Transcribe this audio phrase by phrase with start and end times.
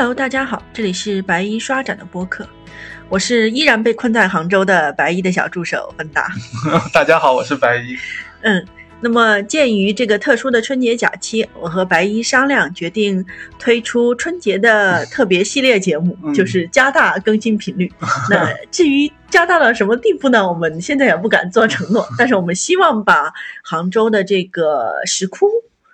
[0.00, 2.48] Hello，大家好，这里是白衣刷展的播客，
[3.10, 6.32] 我是依然被困在杭州的白衣的小助手芬达。
[6.90, 7.94] 大家好，我是白衣。
[8.40, 8.66] 嗯，
[9.02, 13.22] 那么鉴于这个特殊的春节假期，我和白衣商量，决定
[13.58, 17.92] 推出春节的特别系列节目，嗯就是加大更新频率。
[18.30, 20.48] 那至于加大到什么地步呢？
[20.48, 23.30] 我们现在也不敢做承诺， 但是我们希望把
[23.62, 25.46] 杭州的这个石窟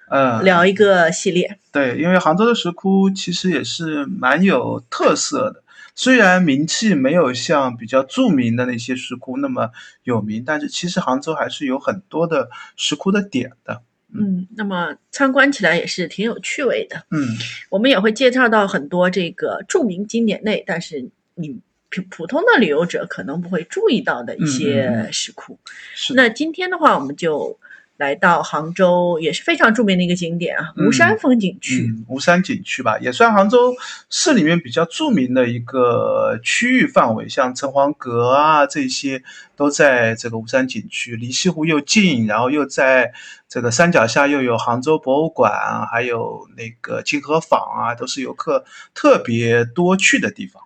[0.09, 1.59] 嗯，聊一个系列。
[1.73, 5.63] 对，因为杭州的石窟其实也是蛮有特色的，
[5.95, 9.71] 虽然名气没有像比较著名的那些石窟那么
[10.05, 13.83] 有名，但是其实杭州还是有很多的石窟的点的。
[14.15, 17.05] 嗯，那么参观起来也是挺有趣味的。
[17.11, 17.27] 嗯
[17.69, 25.59] 我们也会介绍到很多这个著名景点内，但是你普普通的旅游者可能不会注意到的一些嗯石窟。
[25.95, 27.59] 是那今天的话，我们就
[27.97, 31.87] 来到杭州，也是非常著名的一个景点啊，嗯吴山风景区。
[31.89, 33.75] 嗯，吴山景区吧，也算杭州
[34.11, 39.23] 市里面比较著名的一个区域范围，像城隍阁啊这些
[39.57, 43.13] 都在这个吴山景区，离西湖又近，然后又在
[43.49, 50.63] 这个山脚下又有杭州博物馆啊，还有那个清河坊啊，都是游客特别多去的地方。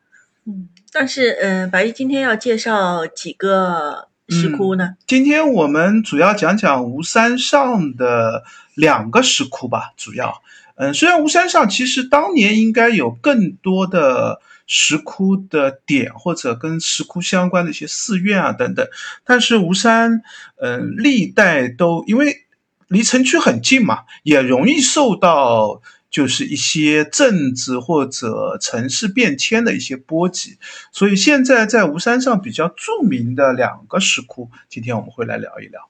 [0.46, 4.94] 嗯，但是嗯、呃白玉今天要介绍几个石窟呢？
[5.06, 10.42] 今天我们主要讲讲吴山上的两个石窟吧，主要，
[10.76, 18.86] 嗯，虽然吴山上其实当年应该有更多的石窟的点或者跟石窟相关的一些寺院啊等等，
[19.24, 20.22] 但是吴山，
[20.60, 22.44] 嗯，历代都因为
[22.86, 30.58] 离城区很近嘛，也容易受到就是一些政治或者城市变迁的一些波及，
[30.90, 35.88] 所以现在在吴山上比较著名的两个石窟，今天我们会来聊一聊。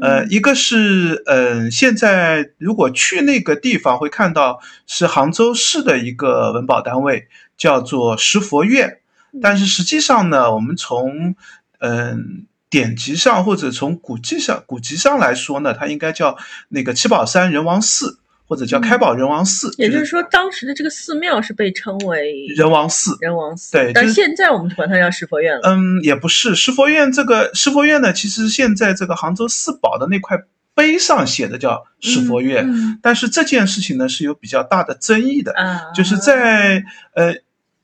[0.00, 8.98] 呃，一个是，嗯、现在如果去那个地方会看到是杭州市的一个文保单位，叫做石佛院。
[9.42, 11.34] 但是实际上呢，我们从
[11.80, 18.19] 嗯、典籍上或者从古迹上古籍上来说呢，它应该叫那个七宝山人王寺，
[18.50, 23.16] 或者叫开宝仁王寺，也就是说，当时的这个寺庙是被称为仁王寺。
[23.20, 25.60] 仁王寺，对就是但现在我们就管它叫石佛院了。
[25.62, 30.36] 嗯，也不是石佛院这个石佛院呢，其实现在这个杭州四宝的那块
[30.74, 36.82] 碑上写的叫石佛院，嗯但是这件事情呢是有比较大的争议的，啊，就是在
[37.14, 37.36] 呃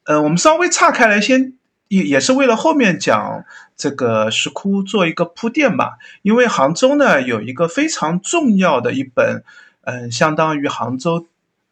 [0.04, 1.52] 呃，我们稍微岔开来先。
[1.88, 3.44] 也也是为了后面讲
[3.76, 9.44] 这个石窟做一个铺垫吧，因为杭州呢有一个非常重要的一本，
[9.86, 11.26] 嗯、相当于杭州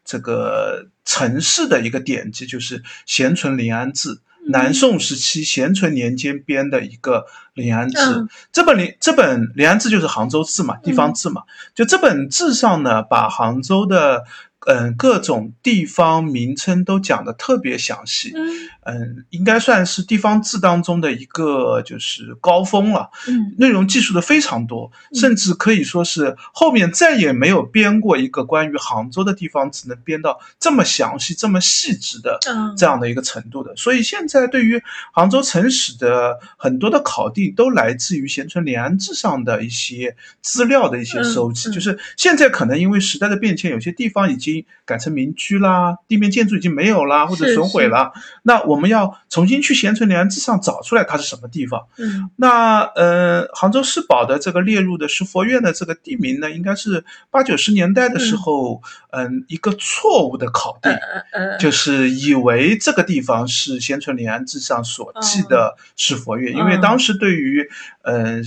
[0.04, 4.08] 这个城市的一个典籍，就是《咸淳临安志》。
[4.46, 7.20] 南宋时期咸淳年间编的一个
[7.54, 11.42] 《临安志》嗯这本临这本《临安志》就是杭州志嘛，地方志嘛。
[11.74, 14.24] 就这本志上呢，把杭州的
[14.66, 18.34] 嗯各种地方名称都讲的特别详细。
[18.36, 23.10] 嗯嗯，应该算是地方志当中的一个就是高峰了。
[23.28, 33.74] 嗯内容记述的非常多，嗯甚至可以说是后面再也没有编过一个关于杭州的地方志能编到这么详细、这么细致的嗯这样的一个程度的。
[33.76, 41.68] 所以现在对于杭州城史的很多的考定，都来自于咸淳临安志上的一些资料的一些收集。
[41.68, 48.12] 嗯嗯就是现在可能因为时代的变迁，有些地方已经改成民居啦，地面建筑已经没有啦，或者损毁了。
[48.42, 51.86] 那我们要重新去咸淳临安志上找出来它是什么地方。
[51.98, 52.30] 嗯。
[52.36, 60.92] 那呃，杭州市保的这个列入的石佛院的这个地名呢，应该是八九十年代的时候，嗯、一个错误的考定，
[61.32, 67.68] 呃就是以为这个地方是咸淳临安志上所记的石佛院，因为嗯当时对于
[68.02, 68.40] 呃，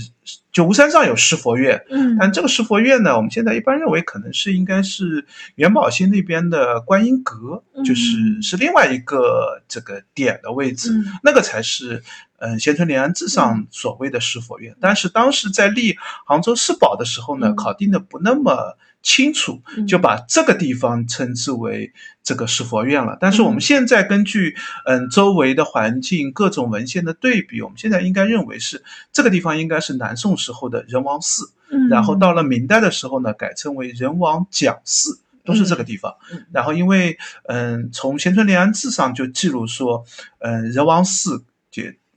[0.52, 2.16] 就吴山上有石佛院，嗯。
[2.18, 5.24] 但这个石佛院呢，我们现在一般认为可能是应该是
[5.56, 8.42] 元宝溪那边的观音阁，就是嗯。
[8.42, 11.04] 是另外一个这个点的位置，嗯。
[11.22, 12.02] 那个才是
[12.38, 14.74] 嗯咸淳临安志上所谓的石佛院。
[14.80, 21.92] 但是当时在立杭州市保的时候呢，嗯考定的不那么清楚，嗯就把这个地方称之为
[22.22, 23.16] 这个石佛院了。
[23.20, 28.82] 但是我们现在根据嗯周围的环境各种文献的对比，我们现在应该认为是
[29.12, 31.52] 这个地方应该是南宋时候的仁王寺。
[31.70, 36.16] 嗯然后到了明代的时候呢，改称为仁王讲寺，都是这个地方。
[36.32, 40.04] 嗯然后因为嗯，从咸淳临安志上就记录说，
[40.38, 41.44] 嗯，仁王寺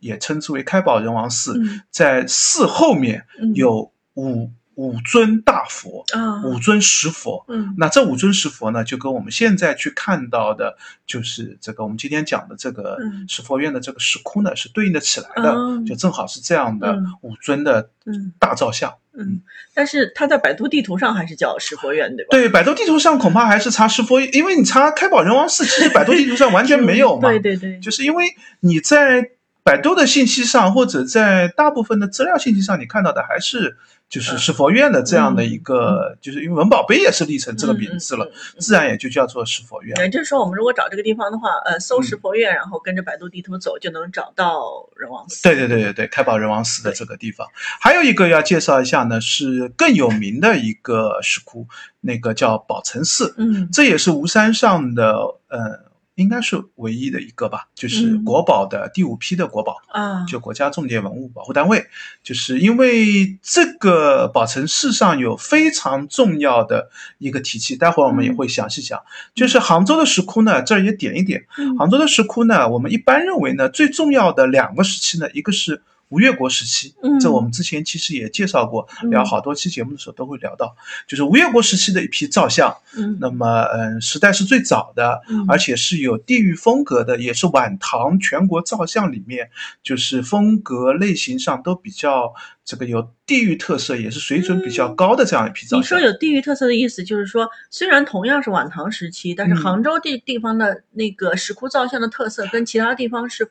[0.02, 4.52] 也也称之为开宝仁王寺，嗯在寺后面嗯有五。
[4.76, 7.46] 五尊大佛，啊，五尊石佛。
[7.50, 10.76] 嗯那这五尊石佛呢，就跟我们现在去看到的，
[11.06, 18.92] 就是这个我们今天讲的这个嗯石佛院的这个石窟呢，是对应的起来的，嗯就正好是这样的嗯五尊的嗯大造像。
[19.14, 19.42] 嗯，
[19.74, 22.30] 但是它在百度地图上还是叫石佛院，对吧？
[22.32, 27.30] 对，百度地图上恐怕还是查石佛，因为你查开宝仁王寺，其实百度地图上完全没有嘛。
[27.30, 28.26] 对对对，就是因为
[28.62, 29.32] 你在
[29.64, 33.78] 百度的信息上，或者在大部分的资料信息上，你看到的还是
[34.10, 38.30] 就是石佛院的这样的一个，就是因为文保碑也是立成这个名字了，嗯。
[38.30, 39.96] 嗯嗯嗯自然也就叫做石佛院。
[39.98, 45.44] 也就是说，我们如果找这个地方的话，呃，搜嗯石佛院，然后跟着百度地图走，就能找到仁王寺。
[45.44, 47.48] 对对对对对，开宝人王寺的这个地方，
[47.80, 51.68] 还有一个要介绍一下呢，是更有名的一个石窟，
[52.02, 55.16] 那个叫宝成寺，嗯这也是吴山上的
[55.48, 55.80] 呃，
[56.16, 59.78] 应该是唯一的一个吧，就是嗯国宝的第五批的国宝。
[59.88, 61.86] 啊，就国家重点文物保护单位，
[62.24, 69.02] 就是因为这个宝成寺上有非常重要的一个题器，待会儿我们也会详细讲。
[69.34, 71.46] 就是杭州的石窟呢，这儿也点一点。
[71.58, 75.82] 嗯杭州的石窟呢，我们一般认为呢，最重要的两个时期呢，一个是
[76.12, 77.20] 吴越国时期，嗯。
[77.20, 79.10] 这我们之前其实也介绍过，嗯。
[79.10, 80.76] 聊好多期节目的时候都会聊到，
[81.08, 83.18] 就是吴越国时期的一批造像，嗯。
[83.20, 85.46] 那么嗯，时代是最早的，嗯。
[85.48, 89.50] 而且是有地域风格的，也是晚唐全国造像里面，
[89.82, 95.98] 就是风格类型上都比较这个有地域特色，也是水准比较高的这样一批造像。
[95.98, 96.12] 你说。
[96.12, 99.62] 有地域特色的意思，就是说，虽然同样是晚唐时期，但是嗯。
[99.62, 103.50] 杭州这地方的那个石窟造像的特色跟其他地方是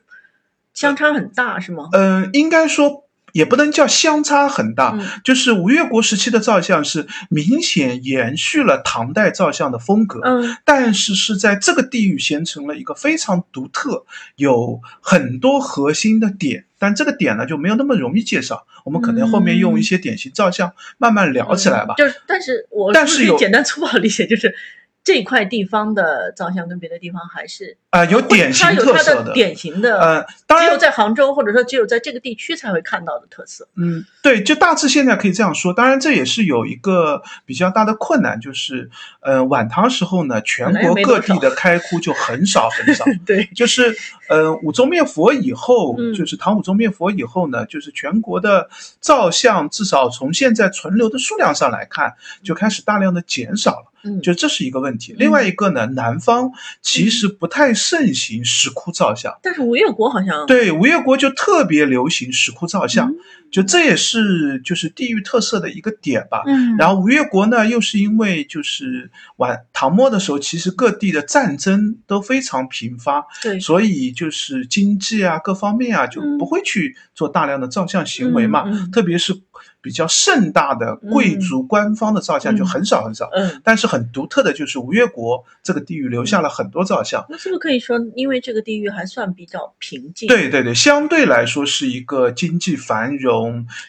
[0.73, 1.89] 相差很大，是吗？
[1.93, 10.19] 嗯、应该说也不能叫相差很大，嗯就是吴越国时期的造像是明显延续了唐代造像的风格。
[10.23, 18.65] 嗯但是是在这个地域形成了一个非常独特、有很多核心的点，但这个点呢就没有那么容易介绍。
[18.83, 21.93] 我们可能后面用一些典型造像慢慢聊起来吧。
[21.97, 24.53] 就是，但是我但是简单粗暴理解，就是
[25.03, 33.67] 这块地方的造像跟别的地方还是啊、有典型它有它的典型的，呃，当然，只有在杭州或者说只有在这个地区才会看到的特色。
[33.75, 35.73] 嗯，对，就大致现在可以这样说。
[35.73, 38.89] 当然，这也是有一个比较大的困难，就是，
[39.19, 43.03] 呃，晚唐时候呢，全国各地的开窟就很少很少。
[43.25, 43.93] 对，就是，
[44.29, 48.69] 呃，武宗灭佛以后，嗯就是唐武宗灭佛以后呢，就是全国的
[49.01, 53.90] 造像，至少从现在存留的数量上来看，就开始大量的减少了。
[54.03, 55.13] 嗯，就这是一个问题。
[55.17, 56.51] 另外一个呢，南方
[56.81, 59.37] 其实不太盛行石窟造像。
[59.41, 63.15] 但是吴越国好像对，吴越国就特别流行石窟造像，嗯
[63.51, 66.41] 就这也是就是地域特色的一个点吧。
[66.47, 78.63] 嗯，然后吴越国呢，又是因为就是晚唐末的时候，其实各地的战争都非常频发，对，所以就是经济啊各方面啊就嗯不会去做大量的造像行为嘛。
[78.65, 79.33] 嗯嗯特别是
[79.81, 83.29] 比较盛大的贵族官方的造像就很少很少。
[83.33, 87.25] 嗯，但是很独特的就是吴越国这个地域留下了很多造像。
[87.29, 93.40] 那是不是可以说，因为这个地域还算比较平静？，对对对，相对来说是一个经济繁荣，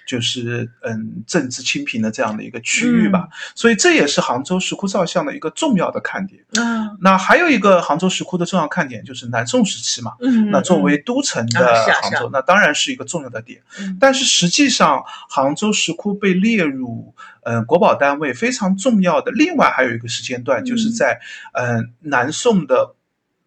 [0.06, 3.28] 就是嗯政治清平的这样的一个区域吧。
[3.54, 6.42] 所以这也是杭州石窟造像的一个重要的看点。
[6.56, 10.12] 嗯，那还有一个杭州石窟的重要看点就是南宋时期嘛。
[10.20, 13.60] 嗯，那作为都城的杭州，那当然是一个重要的点。
[13.78, 21.20] 嗯但是实际上，杭州石窟被列入嗯国宝单位非常重要的，另外还有一个时间段，就是嗯在
[21.52, 22.94] 呃南宋的，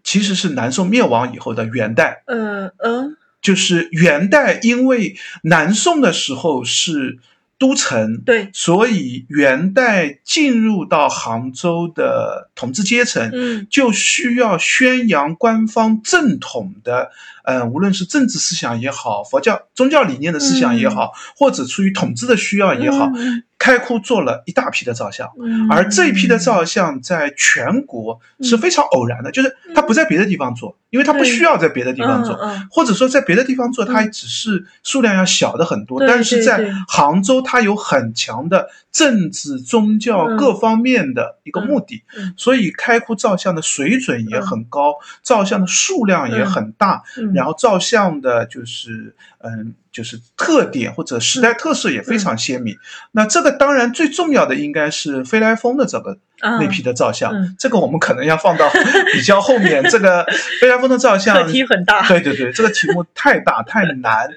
[0.03, 2.23] 其实是南宋灭亡以后的元代。
[2.27, 3.09] 呃呃，
[3.45, 7.19] 就是元代，因为南宋的时候是
[7.59, 13.67] 都城，对，所以元代进入到杭州的统治阶层，嗯。
[13.69, 17.11] 就需要宣扬官方正统的，
[17.43, 25.31] 呃，无论是政治思想也好，佛教宗教理念的思想也好，或者出于统治的需要也好，嗯开窟做了一大批的造像。
[25.41, 25.67] 嗯。
[25.69, 49.75] 而这一批的造像在全国是非常偶然的，就是它不在别的地方做，因为它不需要在别的地方做，嗯嗯或者说在别的地方做，它只是数量要小的很多，对但是在杭州，它有很强的政治、宗教嗯各方面的一个目的，嗯嗯所以开窟造像的水准也很高，造像的数量也很大，嗯然后造像的就是嗯。
[49.95, 52.77] 就是特点或者时代特色也非常鲜明。
[53.13, 58.69] 那这个当然最重要的应该是飞来峰的这个啊那批的造像，嗯这个我们可能要放到
[59.13, 59.81] 比较后面。
[59.89, 60.25] 这个
[60.59, 64.29] 飞来峰的造像 课题很大，对对对，这个题目太大太难。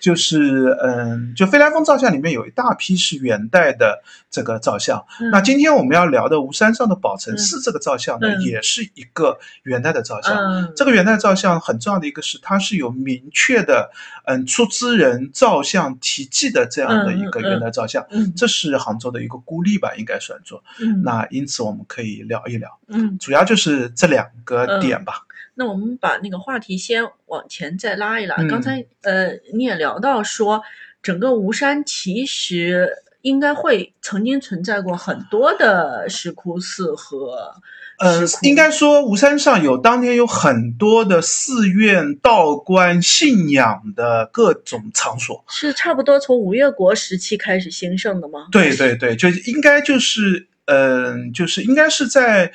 [0.00, 5.04] 就是嗯，就飞来峰造像里面有一大批是元代的这个造像。
[5.20, 10.36] 嗯那今天我们要聊的吴山上的宝成嗯寺这个造像呢，嗯也是一个元代的造像。
[10.36, 13.90] 嗯，这个元代造像很重要的一个是，它是有明确的
[14.24, 18.04] 嗯出资人造像题记的这样的一个元代造像。
[18.10, 20.62] 嗯这是杭州的一个孤立吧，应该算作。
[20.80, 25.14] 嗯那因此我们可以聊一聊，嗯，主要就是这两个嗯点吧。
[25.56, 28.36] 那我们把那个话题先往前再拉一拉。
[28.38, 30.62] 嗯刚才呃你也聊到说，
[31.02, 32.90] 整个吴山其实
[33.22, 37.54] 应该会曾经存在过很多的石窟寺和
[37.98, 45.44] 呃应该说吴山上有当年有很多的寺院、道观、信仰的各种场所。
[45.48, 48.48] 是差不多从吴越国时期开始兴盛的吗？
[48.50, 52.52] 对对对，就应该就是嗯、就是应该是在。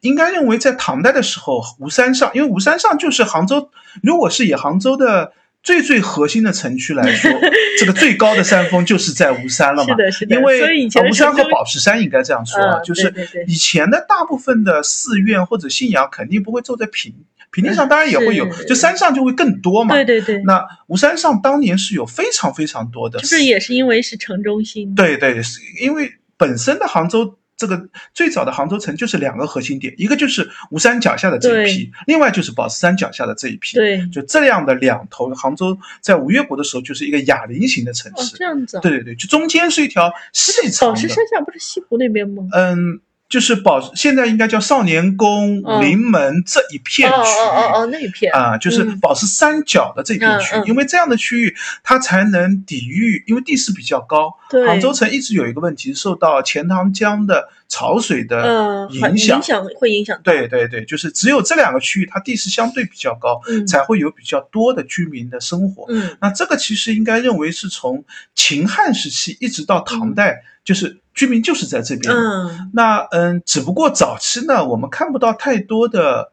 [0.00, 3.70] 应该认为在唐代的时候，吴山上，因为吴山上就是杭州，
[4.02, 7.30] 如果是以杭州的最最核心的城区来说，
[7.78, 9.90] 这个最高的山峰就是在吴山了嘛。
[9.90, 10.36] 是的，是的。
[10.36, 17.14] 因为所以以前呃吴山和宝石山应该这样说就是对对对以前的大部分的寺院或者信仰肯定不会坐在平
[17.52, 19.94] 平地上，当然也会有，嗯就山上就会更多嘛。
[19.94, 24.94] 对对对，那吴山上当年是有非常非常多的寺，就是也是因为是城中心。
[24.94, 27.36] 对对，是因为本身的杭州。
[27.60, 27.78] 这个
[28.14, 33.76] 最早的杭州城就是两个核心点，一个就是吴山脚下的这一批，另外就是宝石山脚下的这一批。
[33.76, 38.38] 对，就这样的两头，杭州在吴越国的时候就是一个哑铃型的城哦市。
[38.38, 38.80] 这样子啊。
[38.80, 40.94] 对对对，就中间是一条细长的。
[40.94, 42.48] 宝石山下不是西湖那边吗？
[42.52, 42.98] 嗯，
[43.30, 47.84] 就是宝，现在应该叫少年宫、嗯临门这一片区哦哦哦域。
[47.84, 48.34] 哦，那一片。
[48.34, 54.34] 啊、就是嗯宝石山脚的这片区域，因为这样的区域它才能抵御，因为地势比较高。
[54.50, 59.38] 对杭州城一直有一个问题，受到钱塘江的潮水的影响。
[59.38, 60.20] 影响会影响。
[60.22, 65.86] 对对对，就是只有这两个区域，它地势相对比较高，嗯才会有比较多的居民的生活。
[65.88, 72.14] 嗯那这个其实应该认为是从秦汉时期一直到唐代，就是居民就是在这边。
[72.14, 76.32] 嗯，那嗯，只不过早期呢，我们看不到太多的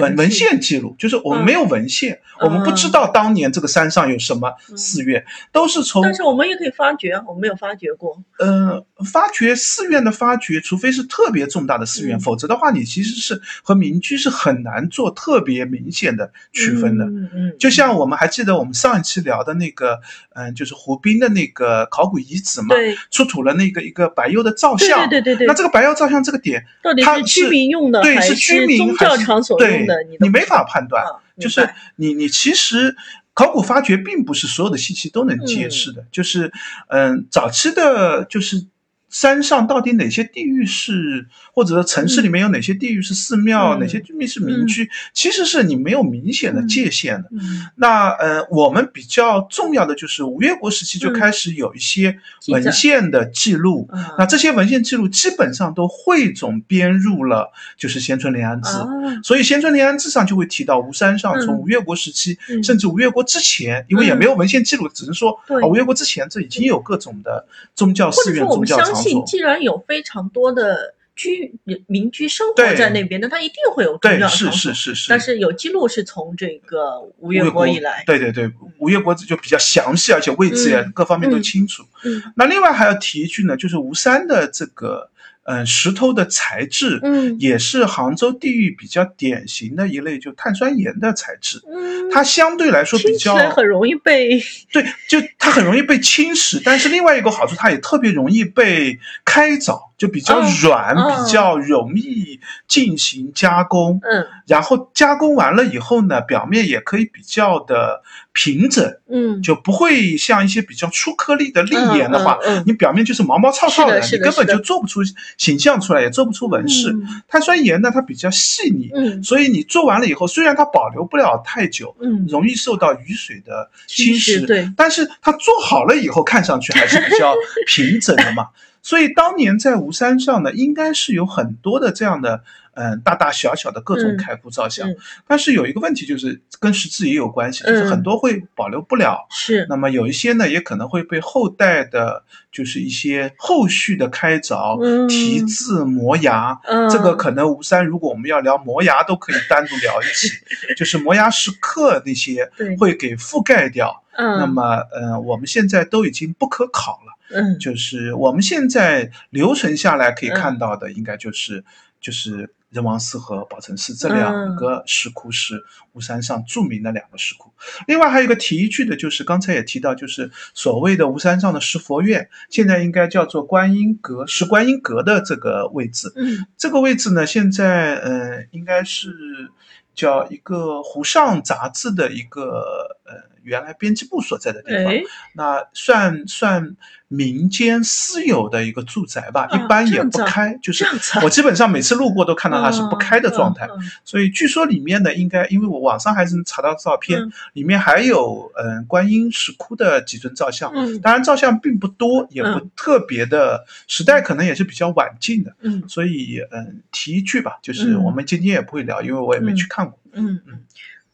[0.00, 8.22] 文文献记录，就是我们没有文献，我们不知嗯道当年这个山上有什么寺院，都是从但是我们也可以发掘，我们没有发掘过。
[8.38, 17.04] 呃发掘寺院的发掘，除非是特别重大的寺院，嗯否则的话，你其实是和民居是很难做特别明显的区分的。
[17.04, 20.00] 嗯嗯，就像我们还记得我们上一期聊的那个，
[20.34, 22.74] 嗯，就是湖滨的那个考古遗址嘛，
[23.10, 25.08] 出土了那个一个白釉的造对像。
[25.08, 25.46] 对对对对。
[25.46, 31.04] 那这个白釉造像这个点，到底它是居民用的对，还是居民宗教场所对用都你没法判断。
[31.04, 32.94] 啊就是你你其实
[33.34, 36.52] 考古发掘并不是所有的信息都能揭示的，就是
[36.88, 38.66] 嗯，早期的就是。
[39.14, 43.78] 山上到底哪些地域是，或者说城市里面有哪些地域是寺庙，嗯。
[43.78, 47.28] 哪些居民是民居，其实是你没有明显的界限的。
[47.30, 47.64] 嗯。
[47.76, 52.18] 那呃，我们比较重要的就是吴越国时期就开始有一些
[52.48, 54.04] 文献的记录，嗯。
[54.18, 59.20] 那这些文献记录基本上都汇总编入了就是《先春联安志》啊。
[59.22, 61.40] 所以《先春联安志》上就会提到吴山上嗯。
[61.46, 62.60] 从吴越国时期，嗯。
[62.64, 65.62] 甚至吴越国之前，因为也没有文献记录，只能说对。
[65.62, 71.54] 啊，吴越国之前这已经有各种的宗教寺院、宗教场既然有非常多的居
[71.86, 74.50] 民居生活在那边，那它一定会有宗对，是。
[74.50, 75.06] 是是是。
[75.08, 81.84] 但是有记录是从这个吴越国以来，对对对，吴越国就比较详细，而且位置各方面都清楚。
[82.04, 85.08] 嗯那另外还要提一句呢，就是吴山的这个
[85.44, 91.60] 呃石头的材质，嗯也是杭州地域比较典型的一类，就碳酸盐的材质。
[91.68, 98.98] 嗯，它相对来说比较来很容易被对，就它很容易被侵蚀，但是另外一个好处，它也特别容易被
[99.34, 102.38] 开凿，就比较哦软，哦比较容易
[102.68, 103.98] 进行加工。
[104.04, 104.24] 嗯。
[104.46, 108.00] 然后加工完了以后呢，表面也可以比较的
[108.32, 115.00] 平整，嗯，就不会像一些比较粗颗粒的粒岩的话，嗯嗯嗯你表面就是毛毛糙糙是的你根本就做不出
[115.36, 116.90] 形象出来，也做不出纹饰。
[116.92, 117.22] 嗯。
[117.26, 119.20] 碳酸盐呢，它比较细腻，嗯。
[119.24, 127.34] 所以你做完了以后，虽然它保留不了太久，嗯，容易受到雨水的侵蚀，对，但是它做好了以后，看上去还是比较
[127.66, 128.46] 平整的嘛。
[128.84, 134.88] 所以当年在吴山上呢，应该是有很多的这样的，嗯、大大小小的各种嗯开窟造像。
[134.90, 139.26] 嗯但是有一个问题，就是跟石质也有关系，就是嗯很多会保留不了。
[139.30, 139.66] 是。
[139.70, 145.08] 那么有一些呢，也可能会被后代的，就是一些后续的开凿、嗯。
[145.08, 146.90] 题字、磨牙，嗯。
[146.90, 150.28] 这个可能吴山如果我们要聊磨牙，都可以单独聊一起，
[150.76, 152.76] 就是磨牙石刻那些对。
[152.76, 154.02] 会给覆盖掉。
[154.16, 154.62] 嗯，那么，
[154.92, 157.13] 呃，我们现在都已经不可考了。
[157.30, 161.64] 嗯就是我们现在留存下来可以看到的，应该就是、
[162.00, 165.62] 就是仁王寺和宝成寺这两个石窟是
[165.92, 167.52] 巫山上著名的两个石窟。
[167.86, 176.12] 另外还有一个提一句的，就是刚才也提到，就是所谓的巫山上的石佛院，现在应该叫做观音阁，石观音阁的这个位置。
[176.16, 179.50] 嗯，这个位置呢，现在呃应该是
[179.94, 183.33] 叫一个湖上杂志的一个呃。
[183.44, 184.92] 原来编辑部所在的地方，
[185.34, 186.76] 那算算
[187.08, 190.84] 民间私有的一个住宅吧，一般也不开，就是
[191.22, 193.68] 我基本上每次路过都看到它是不开的状态。
[194.04, 197.20] 所以据说里面呢，应该因为我网上还是能查到照片，
[197.52, 205.54] 里面还有嗯观音石窟的几尊造像，当然照相并不多，也不特别的，时代可能也是比较晚近的。
[205.60, 209.98] 嗯，所以嗯提一句吧，就是我们今天也不会聊，因为我也没去看过。
[210.12, 210.40] 嗯。
[210.46, 210.60] 嗯。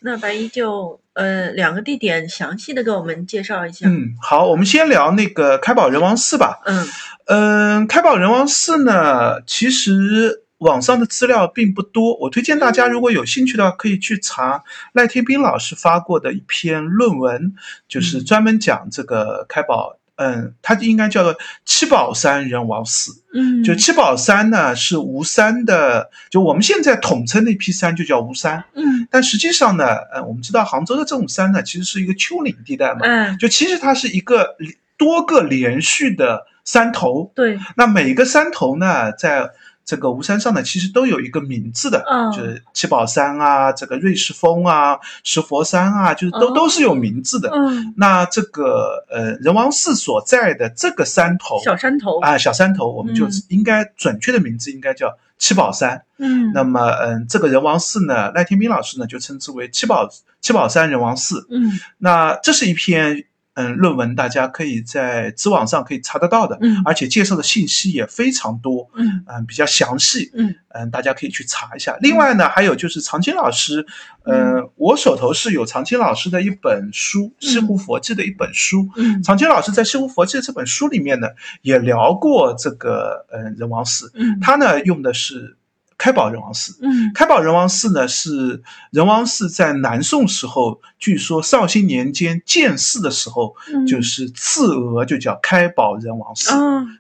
[0.02, 3.86] 那白衣就呃两个地点详细的给我们介绍一下。
[3.86, 6.60] 嗯，好，我们先聊那个开宝仁王寺吧。
[6.64, 6.88] 嗯
[7.26, 17.52] 嗯，开宝仁王寺呢，其实网上的资料并不多，我推荐大家如果有兴趣的话，可以去查赖天斌老师发过的一篇论文，
[17.86, 19.99] 就是专门讲这个开宝。
[20.20, 21.34] 嗯，它应该叫做
[21.64, 23.22] 七宝山人王寺。
[23.32, 28.62] 嗯，就七宝山呢是吴山的，就我们现在统称那批山就叫吴山。
[28.74, 33.00] 嗯，但实际上呢，呃，我们知道杭州的这种山呢，其实是一个丘陵地带嘛。
[33.02, 34.56] 嗯，就其实它是一个
[34.98, 37.32] 多个连续的山头。
[37.34, 39.48] 对，那每个山头呢，在
[39.84, 47.50] 这个吴山上呢，其实都有一个名字的，就是七宝山啊，这个瑞士峰啊，石佛山啊，就是都都是有名字的。
[47.50, 56.02] 嗯，那这个呃仁王寺所在的这个山头，小山头啊，小山头，我们就应该准确的名字应该叫七宝山。
[56.18, 60.08] 嗯，那么嗯，这个仁王寺呢，赖天斌老师呢就称之为七宝
[60.40, 61.46] 七宝山仁王寺。
[61.50, 63.24] 嗯，那这是一篇。
[63.60, 69.24] 嗯，论文大家可以在知网上可以查得到的，嗯，而且介绍的信息也非常多，嗯。
[69.26, 70.54] 嗯，比较详细，嗯。
[70.72, 71.96] 嗯，大家可以去查一下。
[72.00, 73.84] 另外呢，还有就是常青老师，
[74.24, 81.26] 呃，我手头是有常青老师的一本书《西湖佛记》的一本书，嗯，常青老师在《西湖佛记》这本书里面呢，
[81.62, 85.56] 也聊过这个嗯仁王寺，嗯，他呢用的是。
[86.00, 93.54] 开宝仁王寺，嗯，开宝仁王寺呢是仁王寺在南宋时候，据说绍兴年间建寺的时候，
[93.86, 96.52] 就是赐额就叫开宝仁王寺，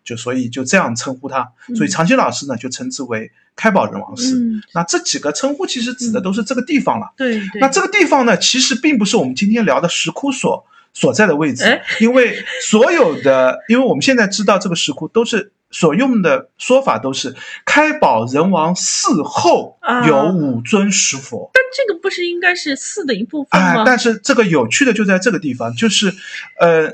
[0.04, 4.38] 就所以就这样称呼它，所以长青老师呢就称之为开宝仁王寺。
[4.74, 7.10] 那这几个称呼其实指的都是这个地方了。
[7.16, 15.52] 对，那这个地方呢，其实并不是我们今天聊的石窟所所在的位置，因为所有的，因为我们现在知道这个石窟都是。
[15.70, 17.34] 所用的说法都是
[17.64, 23.84] 开宝仁王寺后有五尊石佛，但这个不是应该是寺的一部分吗？
[23.84, 26.14] 但是这个有趣的就在这个地方，就是，
[26.58, 26.92] 呃。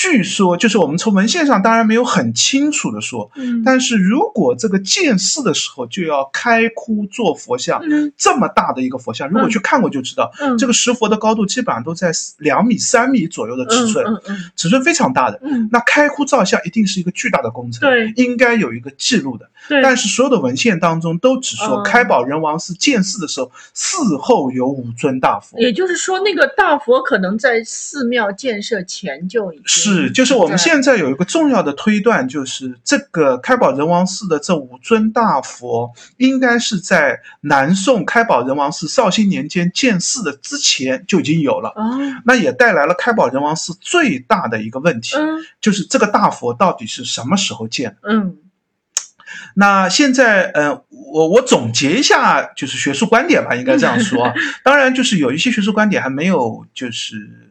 [0.00, 41.70] 据说就是我们从文献上当然没有很清楚的说，嗯，但是如果这个建寺的时候就要开窟做佛像，嗯，这么大的一个佛像，如果去看过就知道，嗯，这个石佛的高度基本上都在两米、三米左右的尺寸，嗯嗯，尺寸非常大的，嗯，那开窟造像一定是一个巨大的工程，对，应该有一个记录的，对，但是所有的文献当中都只说开宝仁王寺建寺的时候，寺后有五尊大佛，也就是说那个大佛可能在寺庙建设前就已经是，就是我们现现在有一个重要的推断，就是这个开宝仁王寺的这五尊大佛，应该是在南宋开宝仁王寺绍兴年间建寺的之前就已经有了。
[41.70, 48.08] 哦，那也带来了开宝仁王寺最大的一个问题，嗯，就是这个大佛到底是什么时候建的？
[48.08, 48.36] 嗯，
[49.54, 54.32] 那现在，呃，我我总结一下，就是学术观点吧，应该这样说。
[54.62, 57.47] 当然，就是有一些学术观点还没有，就是。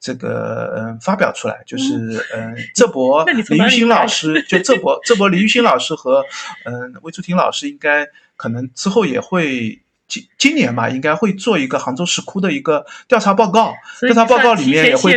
[0.00, 1.94] 这个嗯，发表出来就是
[2.34, 6.24] 嗯，这博李玉新老师，就这博这博李玉新老师和
[6.64, 13.74] 嗯魏竹婷老师，应该可能之后也会今今年吧，应该会做一个杭州石窟的一个调查报告。
[14.00, 15.12] 调查报告里面也会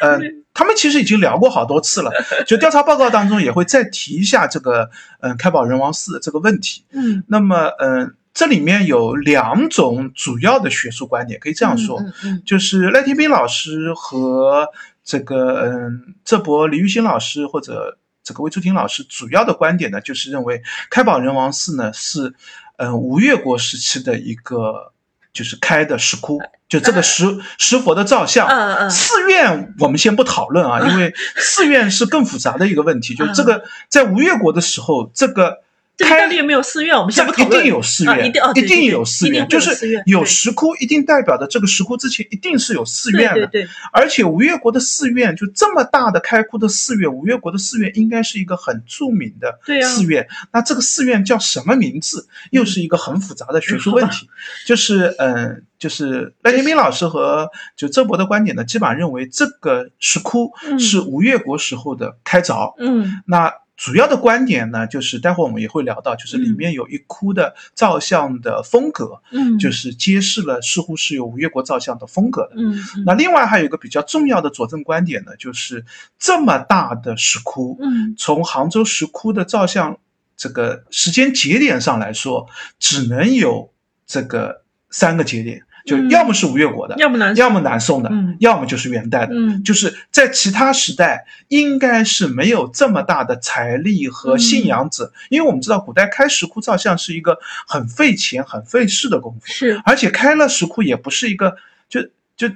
[0.00, 2.10] 嗯，他们其实已经聊过好多次了，
[2.44, 6.84] 就调查报告当中也会再提一下这个嗯开宝仁王寺这个问题。
[6.90, 8.14] 嗯，那么嗯。
[8.34, 12.02] 这里面有两种主要的学术观点，可以这样说，
[12.46, 14.68] 就是赖天斌老师和
[15.04, 22.32] 这个嗯这博李玉新老师或者这个魏初婷老师主要的观点呢，就是认为开宝仁王寺呢是
[22.78, 24.92] 嗯吴越国时期的一个
[25.34, 26.40] 就是开的石窟，
[26.70, 27.26] 就这个石
[27.58, 28.48] 石佛的造像。
[28.48, 28.90] 嗯嗯。
[28.90, 35.61] 寺院我们先不讨论啊，因为 寺院是更复杂的一个问题，就这个在吴越国的时候，这个。
[35.94, 36.96] 这个到底有没有寺院？
[36.96, 37.60] 我们先不讨论。
[37.60, 43.46] 一定有寺院，一定哦，一定有寺院，就是有石窟，一定代表的这个石窟之前一定是有寺院的。
[43.48, 43.68] 对对。
[43.92, 50.26] 而且吴越国的寺院就这么大的开窟的寺院，吴越国的寺院应该是一个很著名的寺院。
[50.50, 52.26] 那这个寺院叫什么名字？
[52.50, 54.28] 又是一个很复杂的学术问题。
[54.66, 62.74] 就是嗯，就是赖天斌老师和就周博的观点呢，基本上认为这个石窟是吴越国时候的开凿。
[62.78, 63.22] 嗯。
[63.26, 63.52] 那。
[63.76, 72.78] 主要的观点呢，就是待会儿我们也会聊到，就是里面有一窟的造像的风格，嗯，就是揭示了似乎是有吴越国造像的风格的，嗯。
[73.04, 75.84] 那另外还有一个比较重要的佐证观点呢，就是
[76.18, 79.98] 这么大的石窟，嗯，从杭州石窟的造像
[80.36, 82.46] 这个时间节点上来说，
[82.78, 83.72] 只能有
[84.06, 85.62] 这个三个节点。
[85.84, 101.56] 就要么是吴越国的，要么南，要么南宋的，嗯，要么就是元代的，嗯，就是在其他时代应该是没有这么大的财力和信仰者，因为我们知道古代开石窟造像是一个很费钱、很费事的功夫，是，而且开了石窟也不是一个，
[101.88, 102.02] 就
[102.36, 102.48] 就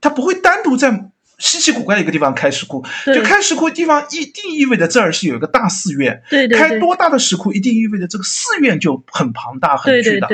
[0.00, 10.28] 他不会单独在稀奇古怪的一个地方开石窟，就开石窟地方一定意味着这儿是有一个大寺院，对对，开多大的石窟一定意味着这个寺院就很庞大、很巨大，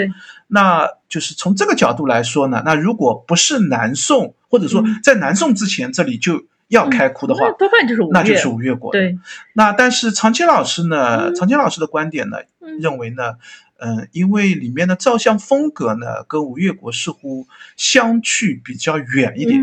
[0.51, 0.89] 那。
[1.11, 8.93] 就是从这个角度来说呢，那如果不是南宋，或者说在南宋之前这里就要开窟的话，多半就是那就是吴越国。
[8.93, 9.19] 对，
[9.55, 12.37] 那但是长青老师呢，长青老师的观点呢，
[12.81, 13.35] 认为呢。
[13.83, 19.59] 嗯，因为里面的照相风格呢，跟吴越国似乎相去比较远一点，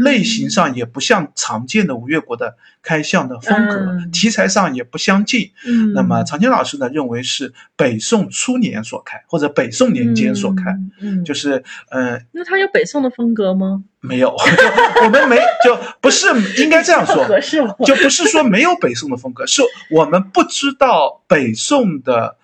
[0.00, 5.52] 类型上也不像常见的吴越国的开相的风格，题材上也不相近。
[5.64, 10.76] 嗯，那么常青老师呢，认为是北宋初年所开，或者北宋年间所开。
[11.00, 13.84] 嗯，就是嗯，那他有北宋的风格吗？
[14.00, 14.34] 没有，
[15.04, 16.26] 我们没就不是
[16.60, 17.72] 应该这样说，合适吗？
[17.84, 22.39] 就不是说没有北宋的风格，是我们不知道北宋的。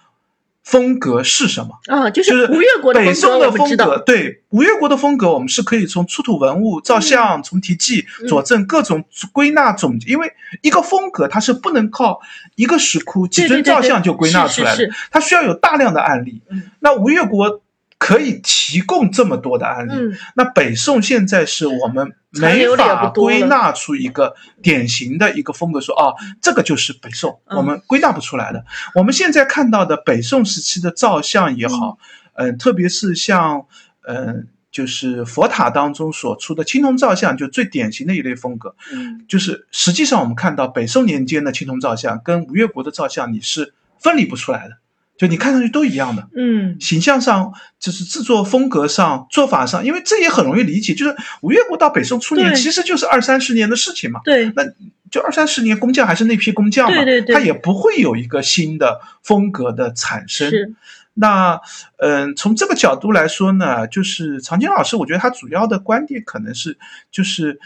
[0.66, 2.10] 风格是什么啊？
[2.10, 3.98] 就是吴越国北宋的风格。
[4.04, 10.10] 对吴越国的风格，我们是可以从出土文物、照相、从题记佐证各种归纳总结。
[10.10, 12.20] 因为一个风格它是不能靠
[12.56, 16.42] 一个石窟几尊照相就归纳出来的，它需要有大量的案例。
[16.80, 17.62] 那吴越国。
[18.06, 28.64] 可以提供这么多的案例，那北宋现在是我们没法归纳出一个典型的一个风格，说哦，这个就是北宋，我们归纳不出来的。
[28.94, 31.98] 我们现在看到的北宋时期的造像也好，
[32.34, 33.66] 嗯，特别是像
[34.06, 44.76] 嗯，就是佛塔当中所出的青铜造像，就最典型的一类风格，嗯，就是实际上我们看到北宋年间的青铜造像跟吴越国的造像，你是分离不出来的。
[45.18, 54.62] 就你看上去都一样的，嗯，形象上就是制作风格上做法上，因为这也很容易理解，就是吴越国到北宋初年其实就是二三十年的事情嘛，对，那
[55.10, 60.50] 就二三十年工匠还是那批工匠嘛，对对对，他也不会有一个新的风格的产生。
[60.50, 60.74] 是，
[61.14, 61.60] 那
[61.98, 66.76] 嗯，从这个角度来说呢，就是常青老师，我觉得他主要的观点可能是，
[67.10, 67.58] 就是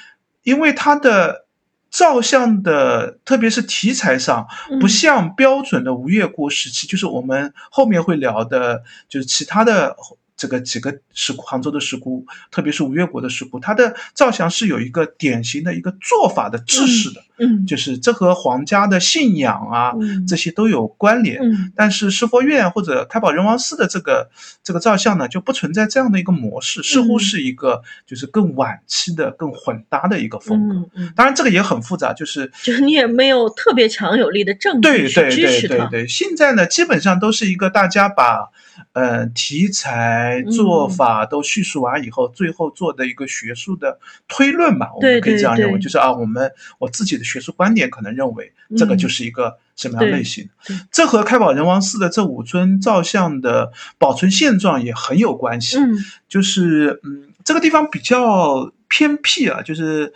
[0.45, 1.47] 因为他的。
[1.91, 4.47] 照相的，特别是题材上，
[4.81, 9.97] 不像标准的吴越国时期，就是我们后面会聊的，就是其他的。
[10.41, 19.93] 这个几个石窟，杭州的石窟，特别是吴越国的石窟，它的造像是有一个典型的一个做法的制式的，嗯，就是这和皇家的信仰啊，
[20.27, 21.39] 这些都有关联。
[21.43, 24.31] 嗯，但是石佛院或者开宝仁王寺的这个
[24.65, 30.75] 这个造像呢，就不存在这样的一个模式，似乎是一个就是更晚期的、更混搭的一个风格。
[30.75, 35.69] 嗯嗯，当然这个也很复杂，就是 就是你也没有特别强有力的证据去支持它。
[35.69, 38.49] 对对对对对，现在呢，基本上都是一个大家把。
[38.93, 50.49] 呃，题材做法都叙述完以后，最后做的一个学术的推论嘛，我们可以这样认为，就是啊，我们我自己的学术观点可能认为这个就是一个什么样类型。
[50.91, 55.79] 这和开宝仁王寺的这五尊造像的保存现状也很有关系。
[55.79, 55.97] 嗯，
[56.29, 60.13] 就是嗯，这个地方比较偏僻啊，就是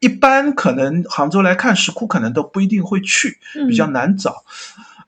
[0.00, 4.44] 一般可能杭州来看石窟，可能都不一定会去，比较难找。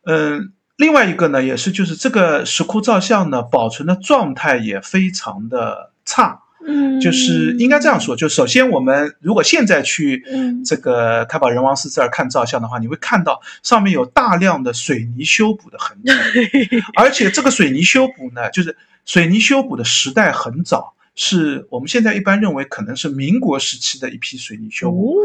[0.05, 0.53] 嗯。
[0.83, 6.41] 另外一个呢，也是就是这个石窟造像呢，保存的状态也非常的差。
[6.67, 10.25] 嗯，就是应该这样说，就首先我们如果现在去
[10.65, 16.13] 这个开宝仁王寺这儿看造像的话，你会看到上面有大量的水泥修补的痕迹，
[16.99, 20.95] 而且这个水泥修补呢，就是水泥修补的时代很早。
[21.15, 25.19] 是我们现在一般认为可能是民国时期的一批水泥修补。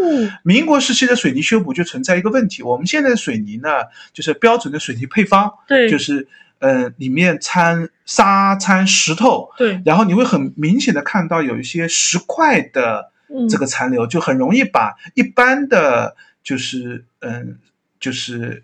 [0.44, 3.70] 民国时期的水泥修补就存在一个问题，我们现在的水泥呢，
[4.12, 6.28] 就是标准的水泥配方，对，就是
[6.60, 13.12] 呃里面掺沙掺石头，对，然后你会很明显的看到有一些石块的
[13.50, 17.58] 这个残留，就很容易把一般的就是嗯
[18.00, 18.64] 就是。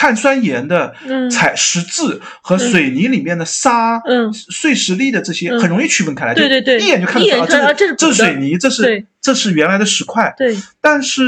[0.00, 1.28] 碳酸盐的嗯。
[1.28, 4.32] 彩石质和水泥里面的沙、嗯。
[4.32, 5.60] 碎石粒的这些嗯。
[5.60, 6.78] 很容易区分开来，就对对。
[6.78, 10.32] 对一眼就看得出啊，一眼看啊这是这是水泥，这是这是原来的石块。
[10.38, 11.22] 对，但是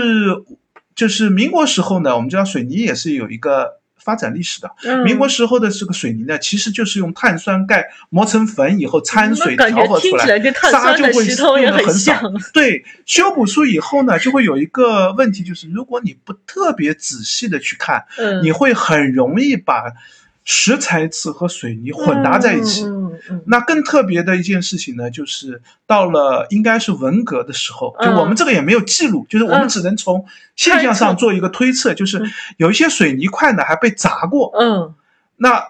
[0.95, 4.71] 就是民国时候呢，我们知道水泥也是有一个发展历史的。
[4.85, 10.38] 嗯民国时候的这个水泥呢，其实就是用碳酸钙磨成粉以后掺水调和出来
[10.71, 12.21] 沙就会石头也用的很少。
[12.53, 19.85] 对，修补出以后呢，就会有一个问题，就是如果你不特别仔细的去看，嗯，你会很容易把
[20.44, 22.85] 石材质和水泥混搭在一起。
[22.85, 29.68] 嗯嗯嗯那更特别的一件事情呢，就是到了应该是文革的时候，就嗯我们这个也没有记录，就是我们嗯。
[29.68, 30.24] 只能从
[30.57, 32.31] 现象上做一个推测，就是嗯。
[32.57, 34.94] 有一些水泥块呢还被砸过，嗯。
[35.37, 35.64] 那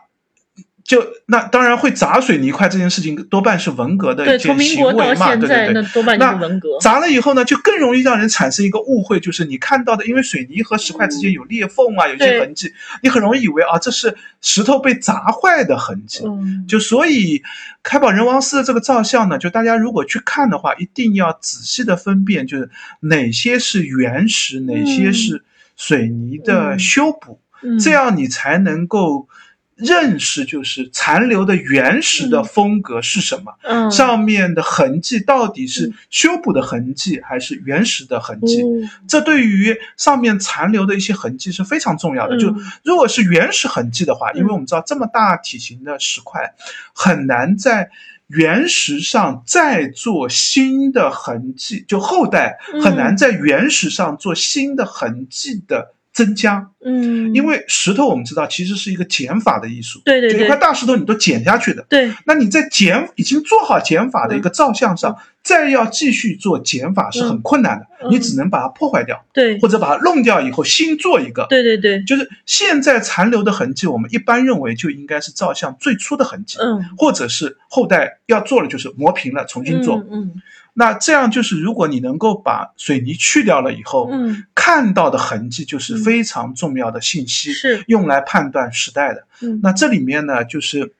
[0.84, 5.72] 就那当然会砸水泥块这件事情多半是文革的，一从件行为嘛，对对对。
[5.72, 6.68] 那多半是文革。
[6.80, 16.24] 砸了以后呢，就更容易让人产生一个误会，就是你看到的，因为水泥和石块之间有裂缝啊，有一些痕迹，你很容易以为啊，这是石头被砸坏的痕迹。
[16.24, 17.42] 嗯，就所以
[17.82, 22.68] 开宝仁王寺的这个造像呢，就大家如果去看的话，一定要仔细的分辨，就是
[23.00, 25.44] 哪些是原石，哪些是
[25.76, 29.28] 水泥的修补，嗯这样你才能够
[29.74, 33.90] 认识，就是残留的原始的风格是什么，嗯。
[33.90, 38.62] 上面的痕迹到底是修补的痕迹还是原始的痕迹。
[38.62, 38.88] 嗯。
[39.08, 42.36] 这对于上面残留的一些痕迹是非常重要的。
[42.36, 42.38] 嗯。
[42.38, 42.54] 就
[42.84, 44.38] 如果是原始痕迹的话，嗯。
[44.38, 46.54] 因为我们知道这么大体型的石块
[46.94, 47.90] 很难在
[48.28, 56.68] 原石上再做新的痕迹，就后代嗯很难在原石上做新的痕迹的增加。
[56.84, 61.84] 嗯，因为石头我们知道其实是一个减法的艺术，对对对就一块大石头你都减下去的。
[61.88, 65.18] 对那你在减已经做好减法的一个造像上，嗯
[65.52, 68.10] 再要继续做减法是很困难的，嗯。
[68.10, 69.22] 你只能把它破坏掉。
[69.34, 69.60] 对。
[69.60, 71.46] 或者把它弄掉以后新做一个。
[71.50, 79.96] 对对对，就是现在残留的痕迹，我们一般认为就应该是造像最初的痕迹，嗯，或者是后代要做了就是磨平了重新做。
[79.98, 80.42] 嗯嗯。
[80.74, 89.26] 那这样就是如果你能够把水泥去掉了以后，嗯，看到的痕迹就是非常重要的信息，是，用来判断时代的。
[89.42, 89.60] 嗯。
[89.62, 90.94] 那这里面呢，就是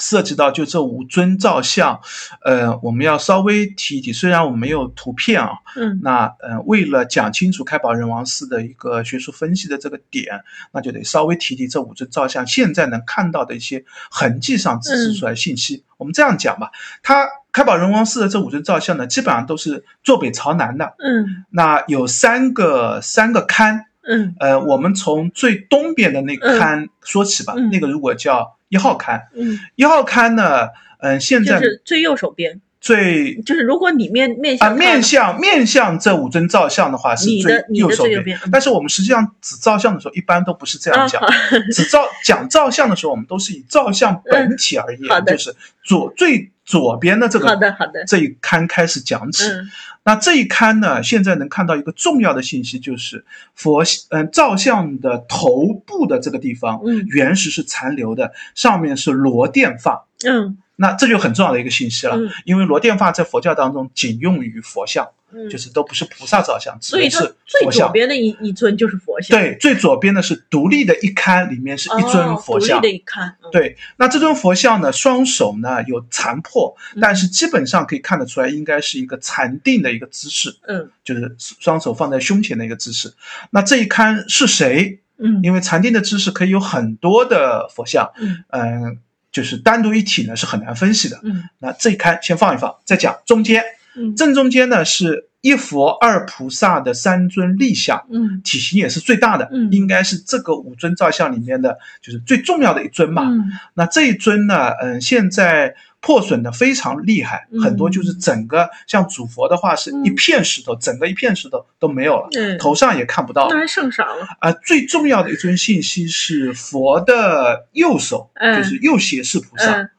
[0.00, 2.00] 涉及到就这五尊造像，
[2.42, 6.00] 呃，我们要稍微提一提，虽然我们没有图片啊，嗯。
[6.02, 10.40] 那呃，为了讲清楚开宝仁王寺的一个学术分析的这个点，
[10.72, 15.84] 那就得稍微提提这五尊造像现在能看到的一些痕迹上指示出来信息。
[15.98, 16.70] 我们这样讲吧，
[17.02, 20.94] 它开宝仁王寺的这五尊造像呢，基本上都是坐北朝南的。
[20.98, 21.44] 嗯。
[21.50, 24.34] 那有三个三个龛，嗯。
[24.40, 27.68] 呃，我们从最东边的那个龛说起吧，嗯。
[27.70, 30.68] 那个如果叫一号刊，嗯，一号刊呢，
[31.00, 41.28] 嗯、现就在是最右手边，最就是如果你面面啊，向面向面向这五尊造像的话是最右手边，但是我们实际上只造像的时候一般都不是这样讲，啊
[41.72, 49.44] 只造讲造像的时候，我们都是以造像本体而言，就是左最左边的这个好的好的，这一刊开始讲起。
[49.44, 49.70] 嗯
[50.02, 53.22] 那这一刊呢，现在能看到一个重要的信息，就是
[53.54, 60.06] 佛嗯造像的头部的这个地方，嗯原石是残留的，上面是螺钿发。
[60.26, 67.90] 嗯那这就很重要的一个信息了，嗯因为螺钿发在佛教当中仅用于佛像，嗯，就是都不是菩萨造像，指所以是最左。
[67.90, 72.80] 边的一一尊就是佛像，对，最左边的是独立的一龛，里面是一尊哦佛像。
[72.80, 83.12] 独立的一龛，嗯对，那这尊佛像呢，双手呢有残破，嗯但是基本上可以看得出来，应该是一个禅定的一个姿势，嗯就是双手放在胸前的一个姿势。
[83.50, 84.98] 那这一龛是谁？
[85.22, 88.98] 嗯因为禅定的姿势可以有很多的佛像，嗯嗯，
[89.32, 91.20] 就是单独一体呢是很难分析的。
[91.22, 91.44] 嗯。
[91.58, 93.62] 那这一开先放一放，再讲中间，
[93.96, 94.14] 嗯。
[94.16, 98.40] 正中间呢是一佛二菩萨的三尊立像，嗯。
[98.42, 99.70] 体型也是最大的，嗯。
[99.70, 103.22] 应该是这个五尊造像里面的就是最重要的一尊嘛。
[103.24, 103.50] 嗯。
[103.74, 107.60] 那这一尊呢，嗯，现在破损的非常厉害，嗯。
[107.60, 113.48] 很多就是整个像主佛的话是一片石头，整个一片石头都没有了，嗯，头上也看不到。
[113.50, 114.26] 那还剩啥了？
[114.38, 118.56] 啊、最重要的一尊信息是佛的右手，嗯。
[118.56, 119.72] 就是右胁侍菩萨。
[119.72, 119.90] 嗯。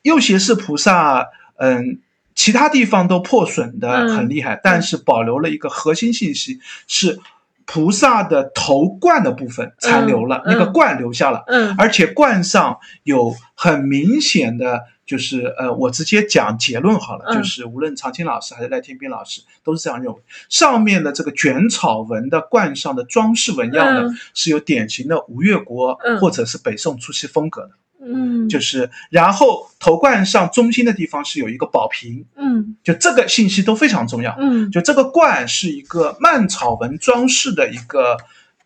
[0.00, 2.00] 右胁侍菩萨，嗯，
[2.34, 4.16] 其他地方都破损的嗯。
[4.16, 7.20] 很厉害，但是保留了一个核心信息，是
[7.66, 10.54] 菩萨的头冠的部分残留了，嗯。
[10.54, 11.74] 那个冠留下了，嗯。
[11.76, 14.84] 而且冠上有很明显的。
[15.04, 20.18] 就是呃，我直接讲结论好了，嗯就是无论常青老师还是赖天斌老师都是这样认为。
[20.48, 27.70] 上面的这个卷草纹的冠上的装饰纹样呢，嗯是有典型的吴越国嗯或者是北宋初期风格的。
[28.04, 34.34] 嗯就是，然后头冠上中心的地方是有一个宝瓶，嗯就这个信息都非常重要。
[34.40, 38.16] 嗯就这个冠是一个蔓草纹装饰的一个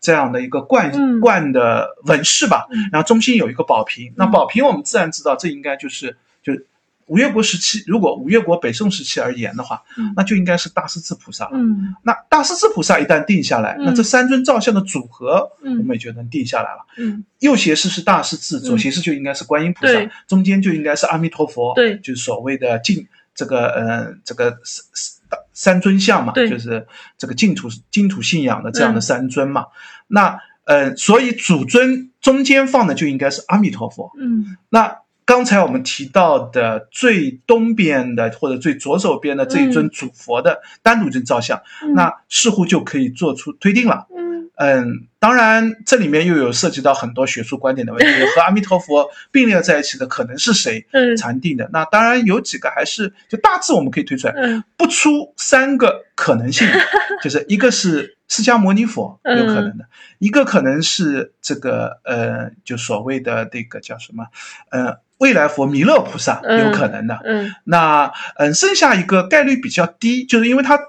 [0.01, 4.11] 这样的一个冠、嗯冠的纹饰吧，嗯然后中心有一个宝瓶。
[4.15, 6.17] 那宝瓶我们自然知道，这应该就是
[6.55, 6.63] 就
[7.07, 10.13] 五越国时期，如果五越国北宋时期而言的话，嗯。
[10.15, 11.51] 那就应该是大势至菩萨了。
[11.53, 11.95] 嗯。
[12.03, 13.85] 那大势至菩萨一旦定下来，嗯。
[13.85, 15.77] 那这三尊造像的组合，嗯。
[15.79, 16.85] 我们也就能定下来了。
[16.97, 17.23] 嗯。
[17.39, 20.09] 右斜视是大势至，左嗯斜视就应该是观音菩萨，对。
[20.27, 21.97] 中间就应该是阿弥陀佛，对。
[21.99, 26.49] 就是所谓的净这个呃这个三三三尊像嘛，对。
[26.49, 26.85] 就是
[27.17, 29.67] 这个净土净土信仰的这样的嗯三尊嘛。
[30.07, 34.11] 那呃，所以主尊中间放的就应该是阿弥陀佛。
[34.19, 34.57] 嗯。
[34.67, 41.93] 那刚才我们提到的最东边的或者最左手边的这一尊主佛的单独尊造像，嗯。
[41.93, 44.07] 那似乎就可以做出推定了。
[44.15, 44.49] 嗯。
[44.55, 51.17] 嗯，当然，这里面又有涉及到很多学术观点的问题，和阿弥陀佛并列在一起的可能是谁嗯。
[51.17, 51.69] 禅定的？
[51.73, 54.63] 那当然有几个还是就大致我们可以推出来，嗯。
[54.77, 56.65] 不出三个可能性，
[57.21, 64.25] 就是一个是释迦牟尼佛有可能的，一个可能是这个呃，就所谓的这个叫什么
[64.69, 67.19] 呃未来佛弥勒菩萨有可能的。
[67.25, 70.79] 嗯那嗯，剩下一个概率比较低，就是因为他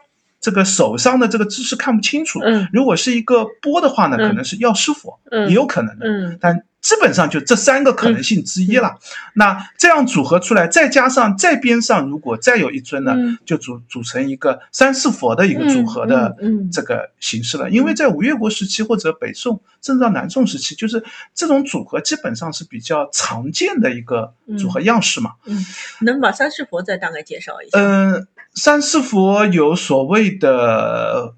[0.40, 2.40] 这个手上的这个姿势看不清楚。
[2.44, 6.06] 嗯如果是一个波的话呢，嗯可能是药师佛，嗯也有可能的。
[6.06, 8.96] 嗯但基本上就这三个可能性之一了。
[9.34, 16.34] 那这样组合出来，再加上再边上如果再有一尊呢，嗯就组组成一个三世佛的一个组合的
[16.72, 17.68] 这个形式了。
[17.68, 25.32] 因为在吴越国时期或者北宋甚至到南宋时期，就是这种组合基本上是比较常见的一个组合样式嘛。
[25.44, 25.62] 嗯，
[26.00, 27.78] 能把三世佛再大概介绍一下？
[27.78, 31.34] 嗯，三世佛有所谓的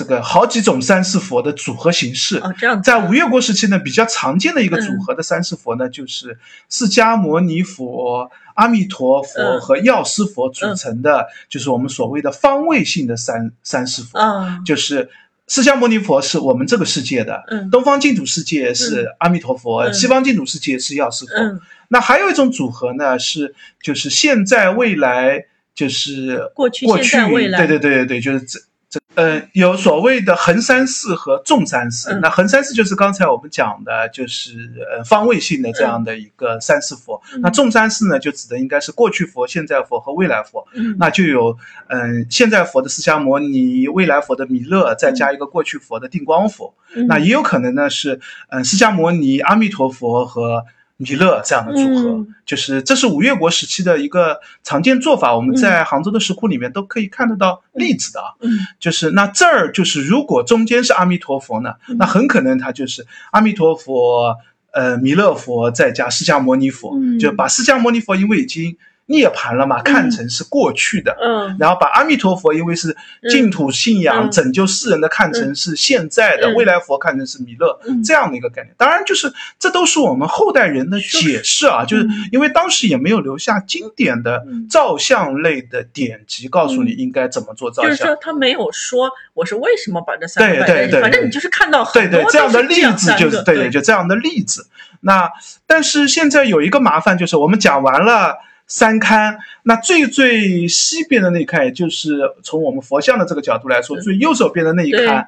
[0.00, 2.38] 这个好几种三世佛的组合形式。
[2.38, 6.38] 哦，这样在吴越国时期呢，比较常见的一个组合的三世佛呢，就是
[6.70, 14.18] 释迦牟尼佛、阿弥陀佛嗯和药师佛组成的，就是我们所谓的方位性的三三世佛。
[14.18, 15.10] 啊，就是
[15.48, 17.68] 释迦牟尼佛是我们这个世界的，嗯。
[17.68, 19.92] 东方净土世界是阿弥陀佛，嗯。
[19.92, 21.34] 西方净土世界是药师佛。
[21.34, 27.58] 嗯，那还有一种组合呢，是就是现在未来，就是过去过去未来。
[27.58, 28.64] 对对对对对，就是这这
[29.14, 32.10] 呃有所谓的横三世和纵三世。
[32.10, 37.20] 嗯那横三世就是刚才我们讲的，就是呃方位性的这样的一个三世佛。
[37.34, 40.66] 嗯那纵三世呢，就指的应该是过去佛、现在佛和未来佛。
[40.74, 41.56] 嗯那就有
[41.88, 46.74] 嗯、现在佛的释迦牟尼，未来佛的弥勒，再加一个过去佛的定光佛。
[46.94, 50.64] 嗯那也有可能呢是，嗯，释迦牟尼、阿弥陀佛和
[51.00, 52.34] 弥勒这样的组合，嗯。
[52.44, 58.34] 就是这是五越国时期的一个常见做法，我们在杭州的石窟里面都可以看得到例子的啊。
[58.40, 58.50] 嗯。
[58.78, 61.96] 就是那这儿就是如果中间是阿弥陀佛呢，嗯。
[61.98, 64.36] 那很可能它就是阿弥陀佛、
[64.72, 67.18] 呃弥勒佛再加释迦牟尼佛，嗯。
[67.18, 68.76] 就把释迦牟尼佛因为已经
[69.10, 71.14] 涅槃了嘛，看成是过去的。
[71.20, 71.56] 嗯。
[71.58, 72.96] 然后把阿弥陀佛，因为是
[73.28, 74.30] 净土信仰、嗯。
[74.30, 78.02] 拯救世人的，看成是现在的；嗯未来佛看成是弥勒、嗯。
[78.02, 78.74] 这样的一个概念。
[78.78, 88.16] 当然，就是这都是我们后代人的解释啊，就是因为当时也没有留下经典的嗯造像类的典籍，告诉你应该怎么做造像就是说。
[88.22, 94.68] 他没有说我是为什么把这三个对对对反正你就是看到对对，很多这样的例子就是对对就这样的例子。
[95.00, 95.30] 那
[95.66, 98.36] 但是现在有一个麻烦，就是我们讲完了
[98.70, 105.26] 三龛，那最最西边的那一龛，也就是从我们佛像的这个角度来说，嗯最右手边的那一龛，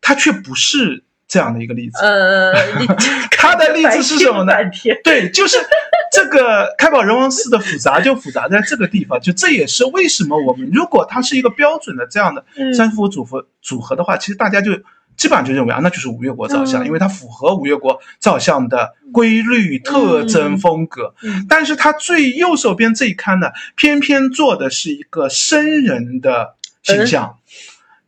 [0.00, 1.98] 它却不是这样的一个例子。
[2.00, 2.54] 呃，
[3.32, 4.52] 它的例子是什么呢？
[5.02, 5.58] 对，就是
[6.12, 12.72] 这个开宝仁王寺的复杂就复杂在这个地方，就这也是为什么我们如果它是一个标准的这样的嗯。
[12.72, 14.70] 三佛组合组合的话，其实大家就
[15.16, 21.14] 基本上就认为啊，那就是吴越国造像，嗯因为它符合吴越国造像的规律、特征、风格。
[21.22, 27.38] 嗯但是它最右手边这一刊呢，偏偏做的是一个僧人的形象，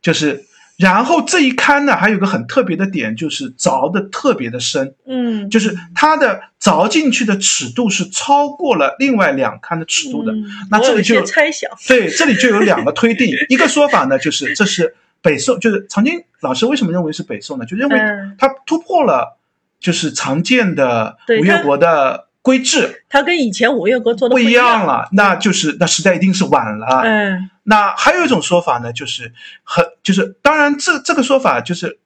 [0.01, 0.45] 就是。
[0.79, 10.33] 然后这一刊呢，还有个很特别的点，就是凿的特别的深，嗯，就是它的凿进去的尺度是超过了另外两刊的尺度的。
[10.71, 17.65] 那这里就些猜想，对，这里就有两个推定， 一个说法呢，就是这是北宋，就是常经老师为什么认为是北宋呢？
[17.65, 19.37] 就认为嗯，它突破了
[19.79, 27.01] 就是常见的吴越国的规制，他跟以前五岳国做的不一样样了，那就是那时代一定是晚了。
[27.03, 31.99] 嗯那还有一种说法呢，就是很就是当然这这个说法就是。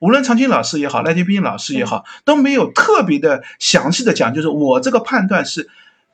[0.00, 5.68] 无论常青老师也好，赖天斌老师也好，都没有特别的详细的讲，就是我这个判断是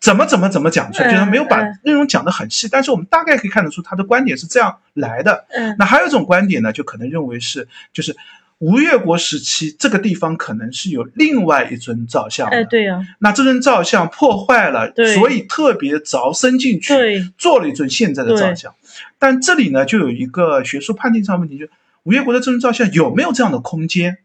[0.05, 1.79] 怎么怎么怎么讲出来，嗯就是没有把嗯。
[1.85, 5.47] 内容讲得很细，但是我们大概可以看得出他的观点是这样来的。
[5.49, 5.75] 嗯。
[5.79, 8.15] 那还有一种观点呢，就可能认为是就是
[8.59, 15.15] 吴越国时期这个地方可能是有另外一尊造像的，哎，对呀，那这尊造像破坏了，对。
[15.15, 18.75] 所以特别凿深进去，对，做了一尊现在的造像。
[19.19, 21.67] 但这里呢，就有一个学术判定上问题，就
[22.03, 24.19] 吴越国的这尊造像有没有这样的空间？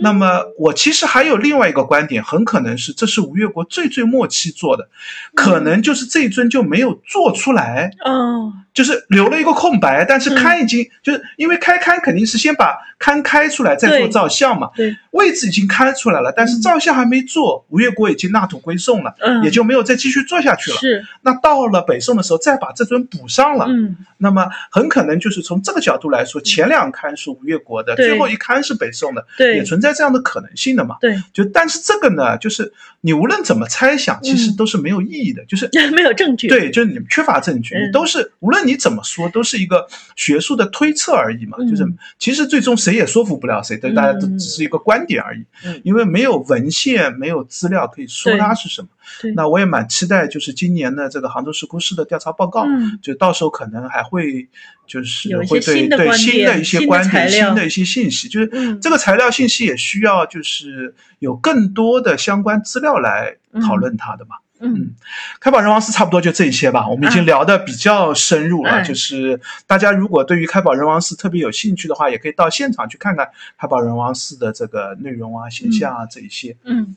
[0.00, 4.88] 那么我其实还有另外一个观点，很可能是这是吴越国最最末期做的，
[5.34, 19.44] 可能就是这一尊就没有做出来，哦，就是留了一个空白，但是刊已经、就是因为开刊肯定是先把刊开出来再做对造像嘛，对，位置已经开出来了，但是造像还没做，吴越国已经纳土归宋了，嗯。
[19.44, 20.76] 也就没有再继续做下去了。
[20.78, 23.96] 是，那到了北宋的时候，再把这尊补上了，嗯。
[24.18, 29.56] 那么很可能就是从这个角度来说，前两刊是吴越国的，最后一刊是北宋的，对。
[29.58, 30.96] 也存在这样的可能性的嘛。
[31.00, 32.72] 对，就但是这个呢，就是
[33.04, 34.56] 你无论怎么猜想，其实嗯。
[34.56, 37.86] 都是没有意义的，就是 没有证据，对，就是你们缺乏证据，嗯。
[37.86, 39.86] 你都是无论你怎么说，都是一个
[40.16, 41.58] 学术的推测而已嘛。
[41.60, 41.84] 嗯就是
[42.18, 44.38] 其实最终谁也说服不了谁，对，大家都嗯。
[44.38, 45.78] 只是一个观点而已，嗯。
[45.84, 48.88] 因为没有文献，没有资料可以说它是什么。
[49.20, 49.32] 对。
[49.32, 52.98] 那我也蛮期待，就是今年的这个杭州石窟市的调查报告，嗯。
[53.02, 54.48] 就到时候可能还会
[54.86, 58.80] 就是会对新对新的一些观点、新的一些信息，就是嗯。
[58.80, 64.36] 这个材料信息也需要就是有更多的相关资料来讨论它的嘛。
[64.60, 64.94] 嗯。
[65.40, 67.24] 开宝人王寺差不多就这一些吧，我们已经啊。
[67.26, 68.70] 聊得比较深入了。
[68.70, 68.82] 哎。
[68.82, 73.28] 就是大家如果对于开宝人王寺特别有兴趣的话，也可以到现场去看看
[73.58, 76.56] 开宝人王寺的这个内容啊、形象啊这一些。
[76.64, 76.96] 嗯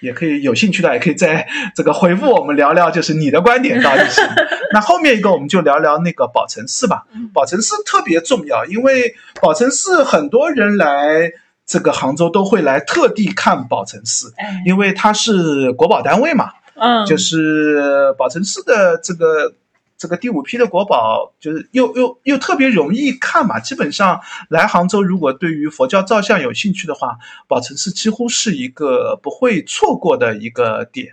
[0.00, 4.20] 也可以有兴趣的，也可以在这个回复我们聊聊，就是你的观点到底是。
[4.72, 7.28] 那后面一个我们就聊聊那个宝成寺吧嗯。
[7.32, 11.32] 宝成寺特别重要，因为宝成寺很多人来
[11.66, 16.50] 这个杭州都会来特地看宝成寺，哎因为它是国保单位嘛。
[16.80, 19.52] 嗯就是宝成寺的这个
[19.98, 23.58] 这个第五批的国宝，就是又又又特别容易看嘛。
[23.58, 27.18] 基本上来杭州，如果对于佛教造像有兴趣的话，
[27.48, 31.08] 宝成寺几乎是一个不会错过的一个点。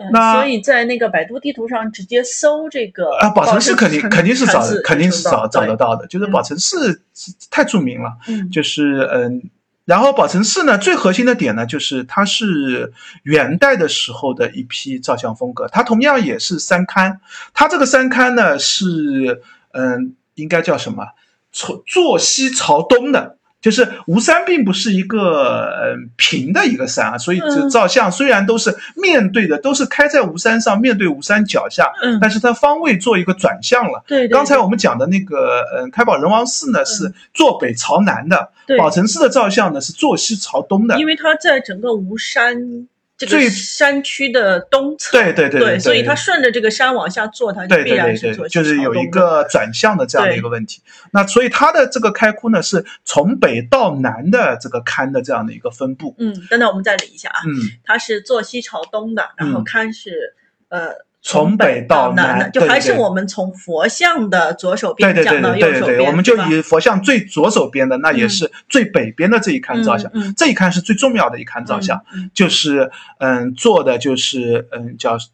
[0.00, 7.02] 嗯那所以在那个百度地图上直接搜这个啊，宝成寺肯定肯定是找肯定是找找得到的，就是嗯宝成寺
[7.50, 8.16] 太著名了。
[8.28, 9.42] 嗯就是嗯，
[9.88, 17.20] 然后宝成寺呢，最核心的点呢，就是它是元代的时候的一批造像风格，它同样也是三龛，
[17.54, 19.40] 它这个三龛呢是
[19.72, 21.06] 嗯，应该叫什么？
[21.52, 23.37] 朝坐西朝东的。
[23.60, 34.04] 就是吴山并不是一个嗯平的一个山啊，所以这嗯造像虽然都是面对的，都是开在吴山上，面对吴山脚下，嗯，但是它方位做一个转向了。
[34.06, 40.98] 对对刚才我们讲的那个，嗯，开宝仁王寺呢是坐北朝南的，对宝成寺的照相呢是坐西朝东的。
[40.98, 42.86] 因为它在整个吴山
[43.18, 50.80] 这最个山区的东侧，对对对对所以它顺着这个山往下做，它就必对对对对，然是做就是有一个转向的这样的一个问题。
[51.12, 56.14] 那所以它的这个开窟呢是从北到南的这个龛的这样的一个分布。
[56.18, 57.50] 嗯，等等，我们再理一下啊，嗯，
[57.84, 60.34] 它是坐西朝东的，然后嗯龛是
[60.68, 68.30] 呃从北北到南，就对对对还是我们从佛像的左手对对对边讲到对对对，右手，我们就以佛像最左手边的，那也嗯。
[68.30, 70.10] 是最北边的这一龛造像。
[70.36, 72.04] 这一龛是最重要的一龛造像。
[72.14, 72.30] 嗯。
[72.32, 75.18] 就是嗯做的就是嗯叫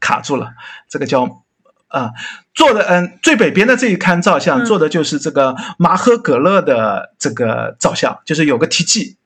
[0.00, 0.54] 卡住了，
[0.88, 1.44] 这个叫
[1.88, 2.10] 啊、
[2.52, 4.64] 做的嗯最北边的这一龛造像、嗯。
[4.64, 9.16] 做的就是这个麻赫葛勒的这个造像，就是有个题记，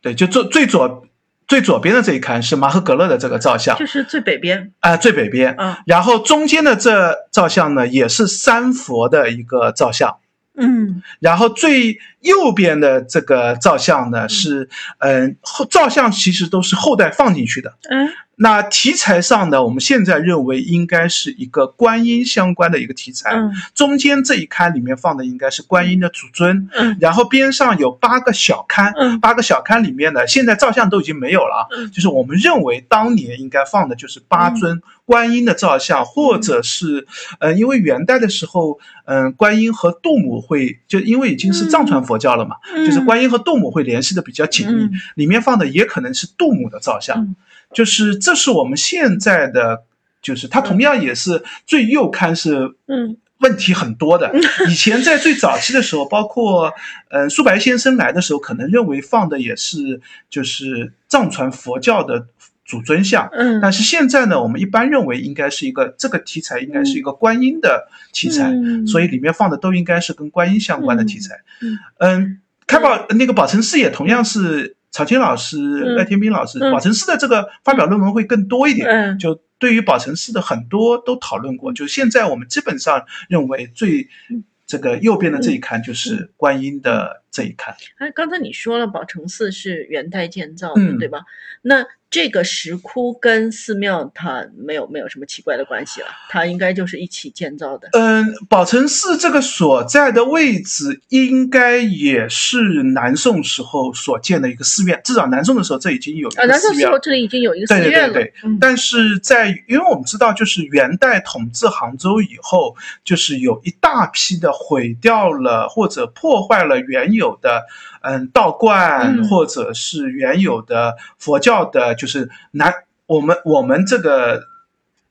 [0.00, 1.06] 对，就做最左
[1.46, 10.16] 最左边的这一龛是马赫格勒的这个造像就是最北边，啊、最北边，嗯然后中间的这造像呢也是三佛的一个造像。
[10.56, 14.68] 嗯然后最右边的这个造像呢是，
[14.98, 17.74] 嗯，后造像其实都是后代放进去的。
[17.88, 18.08] 嗯。
[18.36, 23.30] 那题材上呢，我们现在认为应该是一个观音相关的一个题材。
[23.30, 23.52] 嗯。
[23.76, 26.96] 中间这一龛里面放的应该是观音的主尊，嗯。
[27.00, 29.20] 然后边上有八个小龛，嗯。
[29.20, 31.62] 八个小龛里面呢，现在造像都已经没有了啊。
[31.76, 31.90] 嗯。
[31.92, 37.06] 就是我们认为当年应该放的就是八尊观音的造像，或者是，
[37.38, 44.90] 呃，因为元代的时候，嗯、观音和杜母会，就因为已经是藏传佛教了嘛，嗯，就是观音和度母会联系的比较紧密，嗯。
[45.14, 47.36] 里面放的也可能是度母的造像，嗯。
[47.72, 49.82] 就是这是我们现在的，
[50.22, 53.16] 就是它同样也是最右刊是嗯。
[53.38, 54.32] 问题很多的。
[54.70, 56.72] 以前在最早期的时候，包括
[57.10, 60.00] 呃苏白先生来的时候，可能认为放的也是
[60.30, 62.26] 就是藏传佛教的
[62.64, 63.28] 主尊像。
[63.32, 68.86] 嗯，但是现在呢，我们一般认为应该是一个这个题材应该是一个观音的题材，嗯。
[68.86, 71.36] 所以里面放的都应该是跟观音相关的题材。
[71.60, 71.78] 嗯。
[71.98, 75.94] 嗯，开宝那个宝成寺也同样是曹青老师、嗯。
[75.96, 76.72] 赖天斌老师，嗯。
[76.72, 78.88] 宝成寺的这个发表论文会更多一点。
[78.88, 79.18] 嗯。
[79.18, 87.74] 就对于宝成寺的很多都讨论过，就现在我们基本上认为最嗯这个右边的这一刊就是观音的这一看。
[87.98, 91.24] 哎，刚才你说了，宝成寺是元代建造的，嗯对吧？
[91.62, 97.88] 那这个石窟跟寺庙它没有没有什么奇怪的关系了，它应该就是一起建造的。
[97.92, 102.58] 嗯，宝成寺这个所在的位置，应该也是
[102.94, 106.72] 南宋时候所建的一个寺院，至少南宋的时候这已经有一啊，个南宋。
[106.74, 108.14] 时候这里已经有一个寺对对院了。
[108.14, 117.66] 对对，嗯但是在因为我们知道，就是元代统治杭州以后，就是有一大批的毁掉了或者破坏了原有的
[118.02, 122.74] 嗯道观，嗯或者是原有的佛教的，就是南
[123.06, 124.42] 我们我们这个。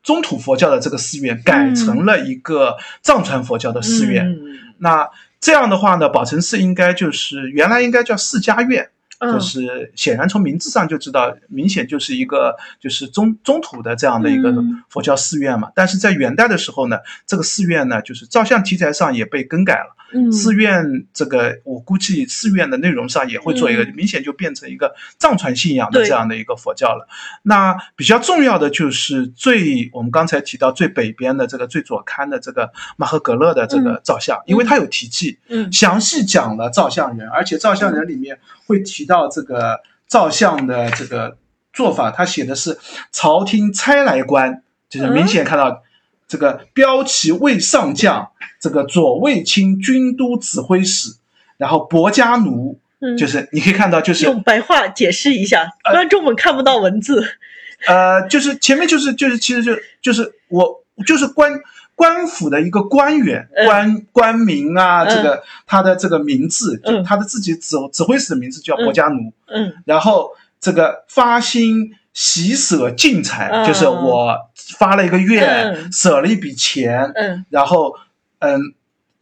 [0.03, 5.09] 中土佛教的这个寺院改成了一个藏传佛教的寺院，嗯那
[5.39, 8.89] 这样的话呢，宝成寺应该就是原来应该叫释迦院，
[9.19, 15.71] 嗯就是显然从名字上就知道，明显就是一个就是中中土的这样的一个嗯佛教寺院嘛。
[15.73, 19.95] 但是在元代的时候呢，这个寺院呢，就是照相题材上也被更改了。
[20.13, 20.31] 嗯。
[20.31, 23.93] 寺院这个，我估计寺院的内容上也会做一个，嗯。
[23.95, 27.07] 明显就变成一个藏传信仰的这样的一个佛教了。
[27.41, 35.71] 那比较重要的就是最我们刚才提到最北边的这个最左刊的这个马赫格勒的这个造像，因为它有题记，嗯。
[35.71, 41.37] 详细讲了造像人，而且造像人里面会提到这个造像的这个
[41.71, 42.77] 做法，他写的是
[43.11, 45.81] 朝廷差来官，就是明显看到
[46.33, 48.27] 这个骠骑卫上将，
[48.59, 51.11] 这个左卫卿军都指挥使，
[51.57, 57.23] 然后薄家奴，嗯，就是你可以看到就是用白话解释一下，呃观众们看不到文字。
[57.85, 61.51] 呃，就是前面就是就是其实就就是我就是官
[61.93, 63.67] 官府的一个官员嗯。
[63.67, 65.15] 官官名啊，嗯。
[65.15, 69.71] 这个他的这个名字，就嗯他的自己指指挥使的名字叫薄家奴，嗯。
[69.85, 74.37] 然后这个发心喜舍进财，嗯就是我
[74.77, 75.91] 发了一个愿，嗯。
[75.91, 77.45] 舍了一笔钱，嗯。
[77.49, 77.95] 然后
[78.39, 78.59] 嗯，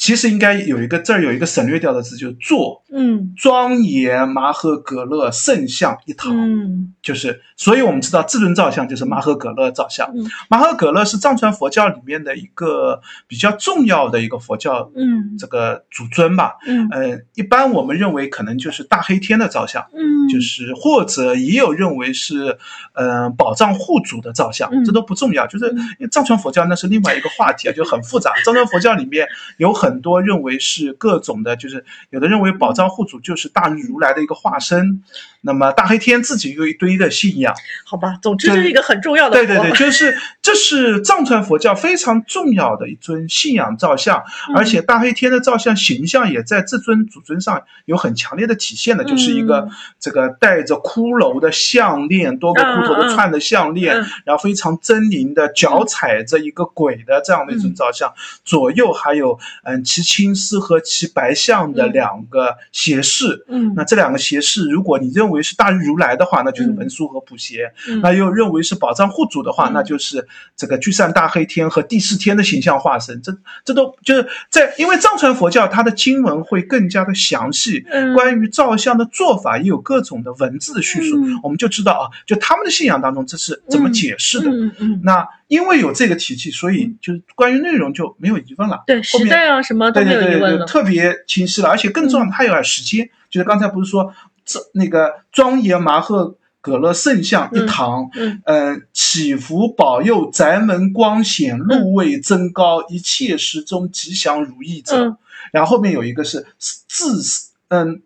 [0.01, 6.35] 其实应该有一个这儿有一个省略掉的字，就是坐嗯庄严麻和格勒圣像一堂。
[6.35, 10.11] 嗯就是，所以我们知道至尊造像就是麻和格勒造像。
[10.15, 16.55] 嗯麻和格勒是藏传佛教里面的一个比较重要的一个佛教嗯这个主尊吧。
[16.65, 22.57] 嗯呃，一般我们认为可能就是大黑天的造像，嗯，就是或者也有认为是
[22.95, 25.45] 呃宝藏护主的造像，嗯这都不重要。
[25.45, 28.31] 就是嗯因为藏传佛教那是另外一个话题啊，就很复杂。
[28.43, 29.27] 藏传佛教里面
[29.57, 35.03] 有很多认为是各种的，就是有的认为宝藏护主就是大日如来的一个化身，
[35.41, 37.53] 那么大黑天自己有一堆的信仰。
[37.85, 44.55] 好吧，总之这是一个很重要的对对对，就是这是藏传佛教非常重要的一尊信仰造像，嗯。
[44.55, 54.05] 而且大黑天的造像形象也在这尊主尊上有很强烈的体现的，就是一个嗯这个带着骷髅的项链，多个骷头的串的项链，嗯。
[54.25, 58.13] 然后非常狰狞的脚踩着一个鬼的这样的一尊造像，
[58.45, 63.45] 左右还有嗯骑青狮和骑白象的嗯两个胁侍。
[63.47, 67.71] 嗯那这两个胁侍，如果你认为是大日如来的话，那就是嗯文殊和普贤。
[67.87, 73.21] 嗯那又认为是宝藏护主的话，嗯那就是这个聚散大黑天和第四天的形象化身。
[73.21, 84.49] 这这都就是在，因为藏传佛教它的经文会更加的详细，嗯关于照相的做法也有各种的文字叙述，嗯我们就知道啊，就他们的信仰当中这是怎么解释的。
[84.49, 88.81] 嗯嗯，那因为有这个体系，所以就是关于内容就没有疑问了。
[88.87, 90.65] 对时代啊什么都对对对对，没有疑问了。
[90.65, 93.09] 特别清晰了，而且更重要的，它有点时间。
[93.29, 94.13] 就是刚才不是说
[94.45, 105.09] 这那个庄严麻诃葛勒圣像一堂，嗯呃，祈福保佑宅门光显，禄位增高，一切时中吉祥如意者。
[105.09, 105.17] 嗯
[105.51, 107.19] 然后后面有一个是自
[107.67, 108.01] 嗯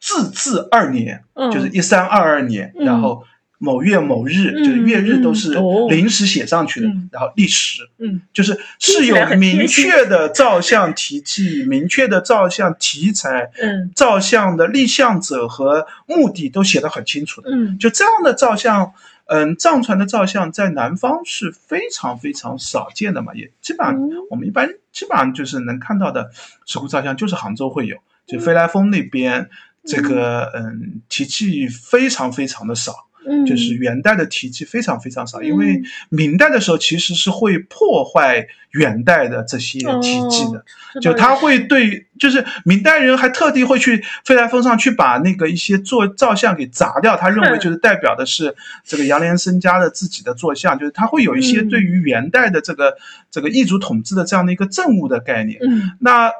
[0.00, 3.24] 自治二年，嗯，就是一三二二年，嗯然后
[3.58, 5.52] 某月某日，嗯就是月日都是
[5.88, 7.08] 临时写上去的，嗯。
[7.12, 7.82] 然后历时。
[7.98, 8.22] 嗯。
[8.32, 13.90] 就是是有明确的照相题记、 明确的照相题材、嗯。
[13.94, 17.50] 照相的立项者和目的都写得很清楚的。
[17.52, 17.78] 嗯。
[17.78, 18.92] 就这样的照相，
[19.26, 26.30] 嗯，藏传的照相在南方是非常非常少见的嘛，也基本上嗯我们一般基本上就是能看到的
[26.64, 27.96] 石窟照相，就是杭州会有，
[28.26, 29.50] 就飞来峰那边
[29.84, 33.07] 这个嗯题记非常非常的少。
[33.28, 35.84] 嗯，就是元代的题记非常非常少，因为嗯。
[36.10, 48.54] 明代的时候其实是会破坏元代的这些题记的，哦就他会对，就是明代人还特地会去飞来峰上去把那个一些做照相给砸掉，他认为就是代表的是
[48.84, 51.68] 这个杨连生家的自己的坐像，就是他会有一些嗯。
[51.68, 52.96] 对于元代的这个
[53.30, 55.58] 这个异族统治的这样的一个政务的概念。
[55.62, 55.92] 嗯。
[56.00, 56.30] 那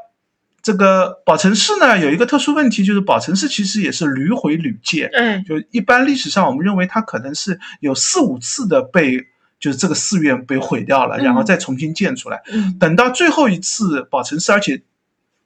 [0.63, 5.43] 这个宝成寺呢，有一个特殊问题，就是宝成寺其实也是屡毁屡建，嗯。
[5.45, 9.19] 就一般历史上，我们认为它可能是有四五次的被，
[9.61, 11.25] 就是这个寺院被毁掉了，嗯。
[11.25, 12.43] 然后再重新建出来。
[12.53, 12.77] 嗯。
[12.79, 14.83] 等到最后一次宝成寺，而且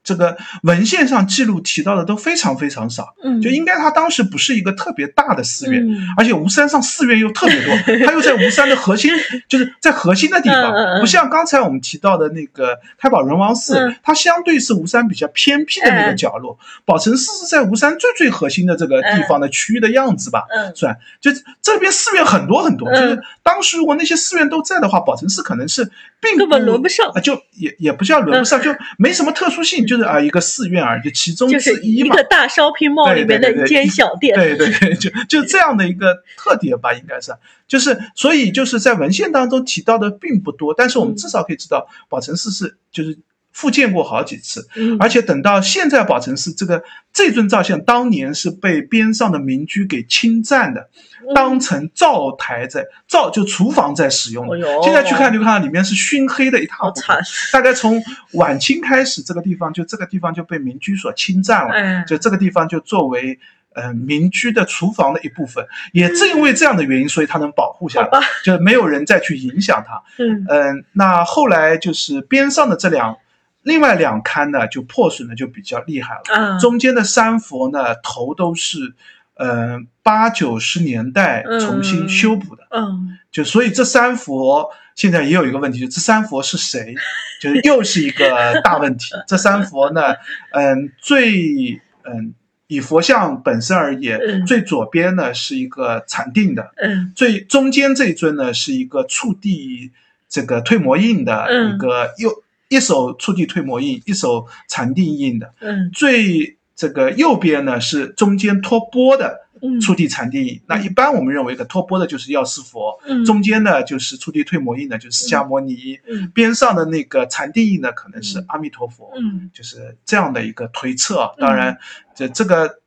[0.03, 5.97] 这个文献上记录提到的都非常非常少，嗯，就应该它当时不是一个特别大的寺院，嗯。
[6.17, 7.73] 而且吴山上寺院又特别多，
[8.05, 9.11] 它又在吴山的核心，
[9.47, 13.95] 就是在核心的地方，不像刚才我们提到的那个太保仁王寺，嗯。
[14.03, 20.75] 它相对是吴山比较偏僻的那个角落，宝成寺是在吴山最最核心的这个地方的区域的样子吧，嗯。
[20.75, 20.97] 算。
[21.21, 21.31] 就
[21.61, 22.93] 这边寺院很多很多，嗯。
[22.93, 25.91] 就是当时如果那些寺院都在的话，宝成寺可能是
[26.21, 27.09] 并根本轮不上。
[27.09, 32.15] 啊，就也也不叫轮不上，就没什么特殊性，就是啊一个寺院而已，就其中就是之一嘛。
[32.15, 32.23] 一个。
[32.23, 37.31] 大 shopping mall 里面的一间小店，对对对， 就就这样的一个特点吧，应该是，
[37.67, 37.99] 就是。
[38.15, 41.17] 所以就是在文献当中提到的并不多，但是我们嗯。
[41.17, 43.17] 至少可以知道，宝成寺是就是
[43.53, 44.97] 复建过好几次，嗯。
[44.99, 46.83] 而且等到现在宝成寺这个
[47.13, 50.89] 这尊造像当年是被边上的民居给侵占的，
[51.21, 51.33] 嗯。
[51.33, 54.45] 当成灶台在灶就厨房在使用
[54.83, 57.01] 现在去看就看到里面是熏黑的一塌糊涂，
[57.53, 62.03] 大概从晚清开始，这个地方就这个地方就被民居所侵占了，哎。
[62.05, 63.39] 就这个地方就作为
[63.73, 65.65] 呃民居的厨房的一部分。
[65.93, 68.09] 也正因为这样的原因，所以它能保护下来
[68.43, 70.01] 就没有人再去影响它。
[70.17, 70.45] 嗯。
[70.49, 73.15] 嗯，那后来就是边上的这两，
[73.63, 76.21] 另外两龛呢就破损的就比较厉害了。
[76.35, 78.93] 啊，中间的三佛呢头都是，
[79.35, 82.67] 呃八九十年代重新修补的。
[82.71, 83.17] 嗯。
[83.31, 86.93] 就所以这三佛现在也有一个问题，就这三佛是谁，
[87.41, 89.11] 就是又是一个大问题。
[89.27, 90.13] 这三佛呢，
[90.51, 92.33] 嗯，最嗯
[92.67, 94.45] 以佛像本身而言，嗯。
[94.45, 97.11] 最左边呢是一个禅定的，嗯。
[97.15, 99.91] 最中间这一尊呢是一个触地
[100.29, 101.73] 这个退魔印的嗯。
[101.73, 102.43] 一个右
[102.73, 105.91] 一手触地退魔印，一手禅定印的，嗯。
[105.91, 109.79] 最这个右边呢是中间托钵的嗯。
[109.79, 110.59] 触地禅定印。
[110.67, 113.23] 那一般我们认为，个托钵的就是药师佛，嗯。
[113.23, 116.31] 中间呢就是触地退魔印的，就是释迦牟尼，嗯。
[116.33, 119.51] 边上的那个禅定印呢可能是嗯阿弥陀佛，嗯。
[119.53, 121.31] 就是这样的一个推测。
[121.37, 121.77] 当然，
[122.15, 122.79] 这这个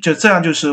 [0.00, 0.68] 就这样就是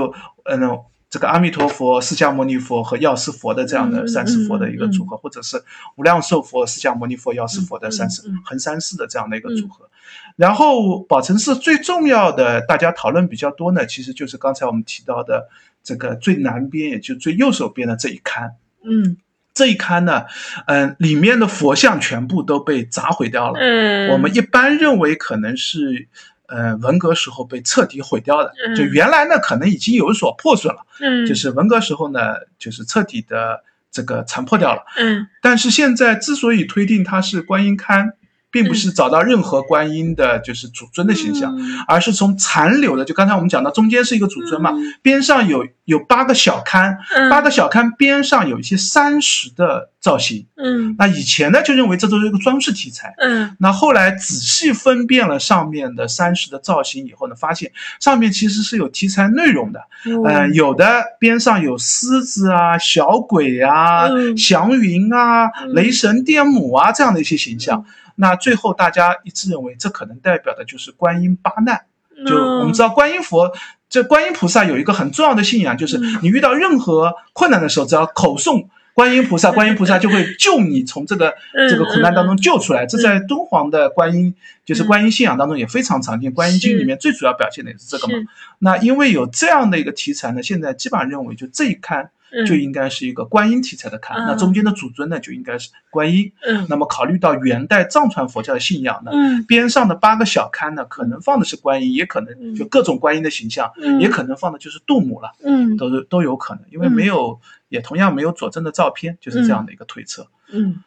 [0.45, 0.80] 嗯。
[1.16, 5.63] 这个阿弥陀佛、释迦牟尼佛和药师佛的这样的嗯三世佛的一个组合，或者是
[5.95, 9.89] 无量寿佛、释迦牟尼佛、药师佛的三世嗯嗯嗯横三世的这样的一个组合。
[10.36, 15.47] 然后宝成寺最重要的，大家讨论比较多呢，其实就是刚才我们提到的
[15.82, 18.51] 这个最南边，也就最右手边的这一龛。
[18.84, 19.16] 嗯
[19.53, 20.26] 这一龛呢，
[20.68, 23.59] 嗯、里面的佛像全部都被砸毁掉了。
[23.61, 26.09] 嗯，我们一般认为可能是，
[26.47, 28.53] 呃，文革时候被彻底毁掉的。
[28.67, 34.83] 嗯就原来呢，可能已经有所破损了，嗯就是文革时候呢，就是彻底的这个残破掉了。
[34.97, 38.11] 嗯但是现在之所以推定它是观音龛，
[38.56, 50.45] 并不是找到任何观音的，就是主尊的形象，嗯而是从残留的，就刚才我们讲到中间是一个主尊嘛，嗯边上有有八个小龛，嗯八个小龛边上有一些山石的造型。
[50.56, 53.14] 嗯那以前呢就认为这都是一个装饰题材。
[53.20, 59.82] 嗯那后来仔细分辨了上面的山石的造型以后呢，发现上面其实是有题材内容的。
[60.06, 67.84] 嗯呃，有的边上有狮子啊、小鬼啊、嗯祥云啊、嗯雷神电母啊这样的一些形象。
[68.16, 71.86] 那最后大家一致认为，这可能代表的就是观音八难。
[72.26, 73.51] 就我们知道，观音佛
[73.89, 82.86] 这观音菩萨有一个很重要的信仰，就是嗯你遇到任何困难的时候，只要口诵观音菩萨，观音菩萨就会救你从这个嗯这个苦难当中救出来。
[82.86, 86.32] 这在敦煌的观音，就是观音信仰当中也非常常见。
[86.32, 88.13] 观音经里面最主要表现的也是这个嘛。
[88.59, 92.09] 那因为有这样的一个题材呢，现在基本上认为就这一龛嗯
[92.45, 94.25] 就应该是一个观音题材的龛，嗯。
[94.27, 96.31] 那中间的主尊呢就应该是观音。
[96.41, 96.65] 嗯。
[96.69, 99.43] 那么考虑到元代藏传佛教的信仰呢，嗯。
[99.45, 102.55] 边上的八个小龛呢，可能放的是观音，也可能嗯。
[102.55, 103.99] 就各种观音的形象，嗯。
[104.01, 105.77] 也可能放的就是杜母了，嗯。
[105.77, 110.27] 都是都有可能，因为没有，也同样没有佐证的照片，就是这样的一个推测。
[110.51, 110.83] 嗯。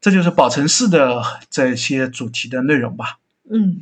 [0.00, 3.18] 这就是宝成寺的这些主题的内容吧。
[3.50, 3.80] 嗯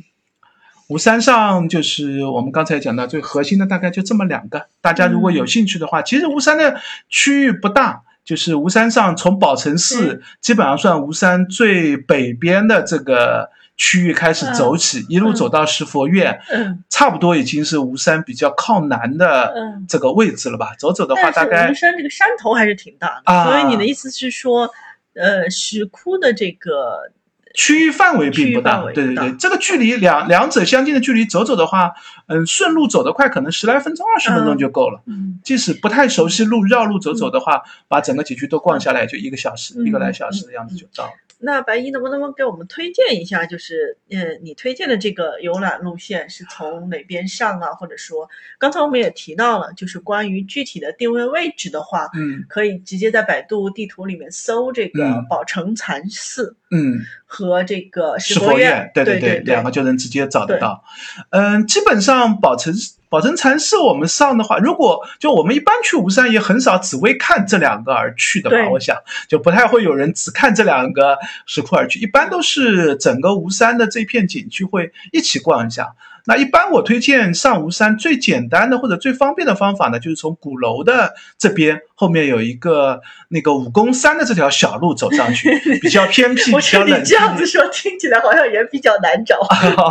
[0.87, 4.67] 吴山上就是我们刚才讲到最核心的，大概就这么两个。
[4.81, 6.79] 大家如果有兴趣的话，其实吴山的
[7.09, 19.85] 区域不大，就是吴山上从宝成寺基本上算吴山最北边的这个区域开始走起，一路走到石佛院，嗯差不多已经是吴山比较靠南的嗯。
[19.89, 20.75] 这个位置了吧？
[20.77, 24.69] 走走的话，大概吴山这个山头还是挺大的，啊所以你的意思是说，
[25.15, 27.11] 呃，石窟的这个
[27.55, 31.93] 区域范围并不大，对对对，这个距离两两者相近的距离走走的话，
[32.27, 35.01] 嗯，顺路走得快，可能十来分钟、二十分钟就够了。
[35.07, 41.11] 嗯即使不太熟悉路，绕路走走的话，把整个景区都逛下来，就一个小时、嗯一个来小时的样子就到了。
[41.37, 43.45] 那白衣能不能给我们推荐一下？
[43.45, 47.67] 就是，嗯，你推荐的这个游览路线是从哪边上啊？
[47.73, 48.27] 或者说，
[48.57, 60.83] 刚才我们也提到了，就是关于具体的定位位置的话，嗯可以直接在百度地图里面搜这个嗯宝成禅寺嗯，和这个石佛院，对对对，两个就能直接找得到。
[61.29, 62.73] 嗯，基本上宝成
[63.07, 68.97] 宝成禅寺我们上的话，如果就我们一般去吴山也很少只为看这两个而去的吧，我想
[69.29, 75.93] 就不太会有人只看这两个石窟而去，一般都是整个吴山的这片景区会一起逛一下。
[76.27, 89.39] 那一般我推荐上吴山最简单的或者最方便的方法呢，就是从鼓楼的这边后面有一个那个武功山的这条小路走上去，比较偏僻，我 比较冷你这样子说，听起来好像也比较难找。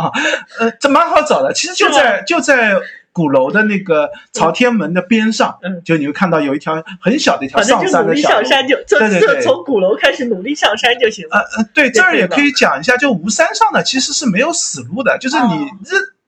[0.59, 2.73] 呃，这蛮好找的，其实就在就在
[3.13, 8.45] 鼓楼的那个朝天门的边上，嗯就你会看到有一条很小的一条上山的小路。
[8.45, 11.45] 上山就就对对对就从鼓楼开始努力上山就行呃了。
[11.57, 15.69] 呃，对，这儿也可以讲一下，就吴山上呢其实是没有死路的，就是你。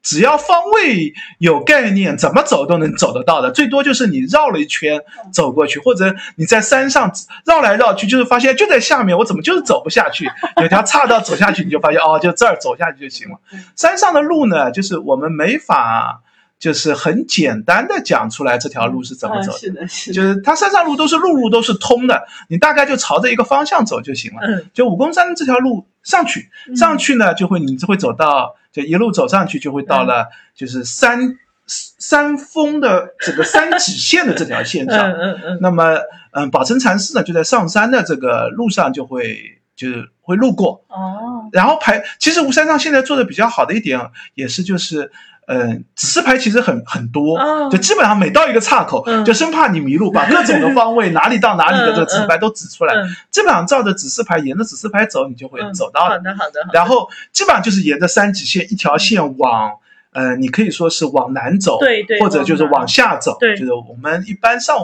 [0.08, 3.52] 只要方位有概念，怎么走都能走得到的。
[3.52, 5.02] 最多就是你绕了一圈
[5.34, 7.12] 走过去，或者你在山上
[7.46, 10.26] 绕来绕去，就是发现就在下面，我怎么就是走不下去？
[10.64, 13.38] 有条岔道走下去，你就发现哦，就这儿走下去就行了。
[13.76, 16.22] 山上的路呢，就是我们没法
[16.60, 19.58] 就是很简单的讲出来这条路是怎么啊走的。
[19.60, 20.14] 是的，是的。
[20.16, 24.42] 就是它山上路都是路路都是通的，你大概就朝着一个方向走就行了。
[24.42, 31.38] 嗯就武功山这条路上去，嗯上去呢就会你就会走到，就一路走上去就会到了，就是山
[31.68, 35.12] 山峰的这个山脊线的这条线嗯上。
[35.12, 35.98] 嗯嗯那么，
[36.32, 44.02] 嗯，宝成禅寺呢就在上山的这个路上就会就是会路过，哦，然后排，其实吴山上现在做的比较好的一点
[44.34, 45.12] 也是就是。
[45.48, 52.94] 嗯，指示牌其实很很多，哦就基本上每到一个岔口，嗯就生怕你迷路，把各种的方位 哪里到哪里的这个指示牌都指出来。
[52.94, 56.16] 嗯基本上照着指示牌，沿着指示牌走，你就会嗯，走到的。
[56.16, 56.64] 好的好的。
[56.66, 59.72] 好的然后基本上就是沿着三级线一条线往，
[60.12, 64.76] 呃，你可以说是往南走，对对或者就是往下走，对就是我们一般上。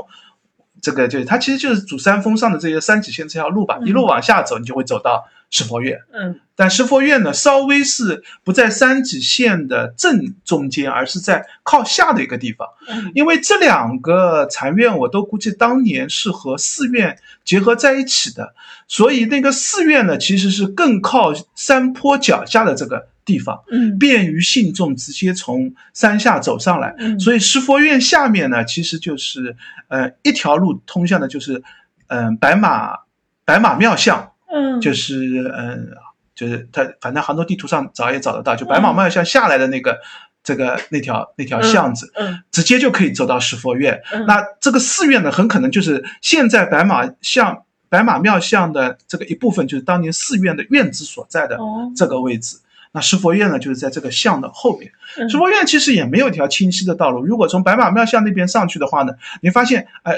[0.82, 6.00] 这个就是它其实就是主山峰上的这些山脊线这条路吧，嗯一路往下走，你就会走到石佛院。
[6.12, 12.68] 嗯但石佛院呢，稍微是不在三脊线的正中间，而是在靠下的一个地方。
[12.88, 18.54] 嗯因为这两个禅院，我都估计当年是和寺院结合在一起的，
[18.88, 26.94] 所以那个寺院呢，其实是更靠山坡脚下的这个地方，嗯便于信众直接从山下走上来。
[27.00, 29.56] 嗯，所以石佛院下面呢，其实就是
[29.88, 31.64] 呃一条路通向的，就是
[32.08, 33.00] 嗯、呃白马
[33.44, 35.90] 白马庙巷，嗯就是嗯，
[36.36, 40.00] 就是它反正杭州地图上找也找得到，就白马庙巷下来的那个、
[40.44, 44.02] 这个那条那条巷子，嗯直接就可以走到石佛院。
[44.12, 52.58] 嗯那这个寺院呢，很可能就是现在白马巷白马庙巷的这个一部分，就是当年寺院的院子所在的哦这个位置。
[52.96, 54.92] 那石佛院呢，就是在这个巷的后面。
[55.18, 57.24] 嗯石佛院其实也没有一条清晰的道路。
[57.24, 60.14] 如果从白马庙巷那边上去的话呢，你发现，哎、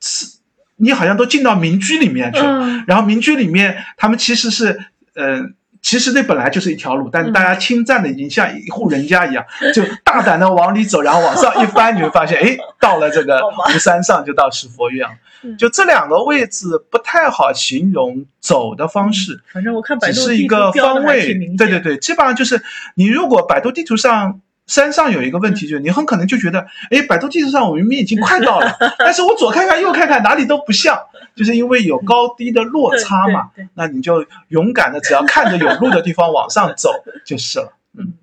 [0.00, 0.38] 是
[0.76, 2.60] 你好像都进到民居里面去了。
[2.62, 4.78] 嗯然后民居里面，他们其实是，
[5.14, 5.40] 呃，
[5.80, 9.44] 其实那本来就是一条路，但是嗯大家侵占的已经像一户人家一样，
[9.74, 13.40] 就大胆的往里走，然后往上一翻，你会发现， 哎，到了这个
[13.78, 15.14] 山上，就到石佛院了。
[15.42, 21.34] 嗯就这两个位置不太好形容走的方式，反正我看百只度地图是一个方位。
[21.56, 22.62] 对对对，基本上就是
[22.94, 24.40] 你如果百度地图上。
[24.66, 30.98] 山上有一个问题，就是你很可能就觉得，哎，百度地图上我明明已经快到了， 但是我左看看右看看哪里都不像，
[31.34, 33.50] 就是因为有高低的落差嘛。
[33.74, 36.92] 那你就勇敢的，只要看着有路的地方往上走
[37.26, 37.76] 就是了。
[37.98, 38.14] 嗯，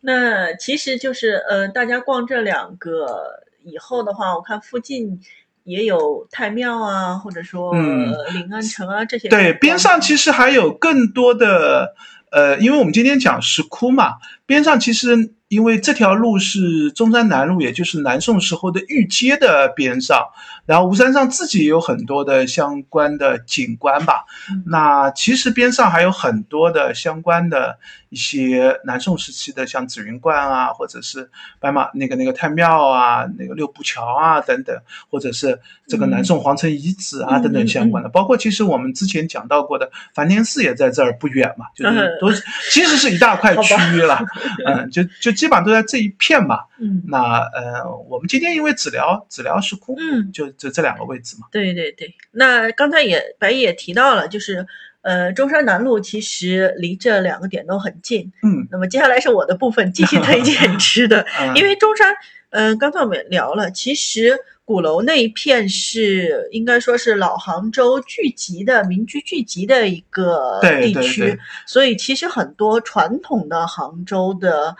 [0.00, 5.20] 那其实就是呃，大家逛这两个以后的话，我看附近
[5.64, 9.28] 也有太庙啊，或者说、临安城啊这些。
[9.28, 11.94] 对，边上其实实还有更多的，
[12.32, 14.14] 呃，因为我们今天讲石窟嘛，
[14.46, 20.28] 边上其实因为这条路是中山南路，也就是南宋时候的御街的边上，
[20.68, 24.26] 然后吴山上自己也有很多的相关的景观吧。
[24.52, 24.62] 嗯。
[24.66, 27.78] 那其实边上还有很多的相关的
[28.10, 34.76] 一些南宋时期的，像紫云观啊，或者是白马那个那个太庙啊，那个六步桥啊等等，
[35.10, 44.20] 或者是这个南宋皇城遗址啊、嗯等等相关的，包括其实我们之前讲到过的梵天寺也在这儿不远嘛，就是嗯都是其实是一大块区域了，
[44.66, 46.60] 嗯，就就基本上都在这一片嘛。
[46.78, 47.02] 嗯。
[47.06, 51.46] 那呃，我们今天因为只聊只聊石窟，嗯，就就这两个位置嘛。
[51.50, 52.14] 对对对。
[52.32, 54.66] 那刚才也白也提到了，就是
[55.00, 58.32] 呃，中山南路其实离这两个点都很近。
[58.42, 62.14] 嗯，那么接下来是我的部分，继续推荐吃的， 嗯因为中山，
[62.50, 74.76] 嗯、刚才我们也聊了，其实鼓楼那一片是应该说是老杭州聚集的民居聚集的一个对对地区，对所以其实很多传统的杭州的。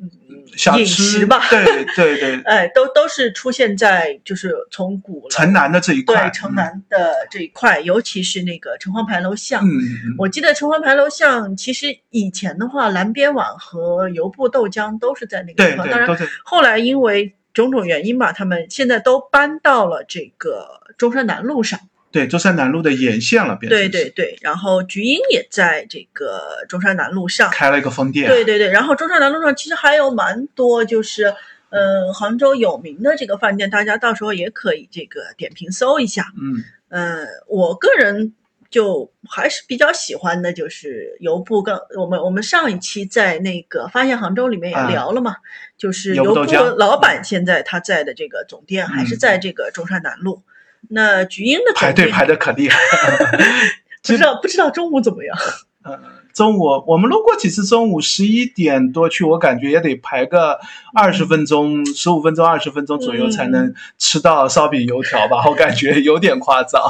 [0.00, 0.10] 嗯，
[0.46, 9.62] 饮小吃食吧，对对对， 哎，都都是出现在就是从古城南的这一块，对城南的这一块，尤其是那个城隍牌楼巷。
[9.64, 15.88] 嗯，嗯嗯，我记得城隍牌楼巷，其实以前的话，蓝边碗和油布豆浆都是在那个地方。
[15.88, 16.08] 当然
[16.44, 21.78] 后来因为种种原因吧，他们现在都搬到了这个中山南路上。
[22.12, 27.50] 对中山南路的沿线了，变成对对对，然后菊英也在这个中山南路上。
[27.50, 31.32] 开了一个分店，对对对，然后中山南路上其实还有蛮多，就是
[31.68, 36.26] 呃杭州有名的这个饭店，大家到时候也可以这个点评搜一下。
[36.36, 38.34] 嗯，呃，我个人
[38.70, 41.62] 就还是比较喜欢的，就是油布。
[41.62, 45.36] 跟我们我们上一期在那个发现杭州里面也啊聊了嘛，
[45.78, 50.42] 就是油油布老板现在他在的这个总店还是嗯在这个中山南路。
[50.88, 52.78] 那菊英的排队排的可厉害。
[54.02, 55.36] 不知道不知道中午怎么样？
[55.84, 55.98] 嗯，
[56.34, 60.58] 中午我们路过几次，中午十一点多去，我感觉也得排个
[60.94, 66.82] 二十分钟、十五分钟、二十分钟左右才嗯能吃到烧饼油条吧，我感觉 有点夸张。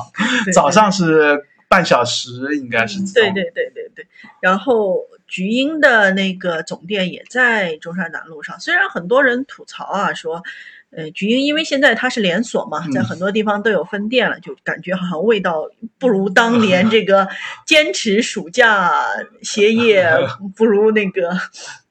[0.52, 3.00] 早上是半小时，应该是。
[3.12, 4.06] 对对对对对。
[4.40, 10.42] 然后菊英的那个总店也在中山南路上，虽然很多人吐槽啊说。
[10.96, 15.68] 呃，菊英因为现在它是连锁嘛，在嗯很多地方都有分店了，就感觉好像味道
[15.98, 17.28] 不如当年这个
[17.66, 18.90] 坚持暑假
[19.42, 20.08] 歇业，
[20.56, 21.30] 不如那个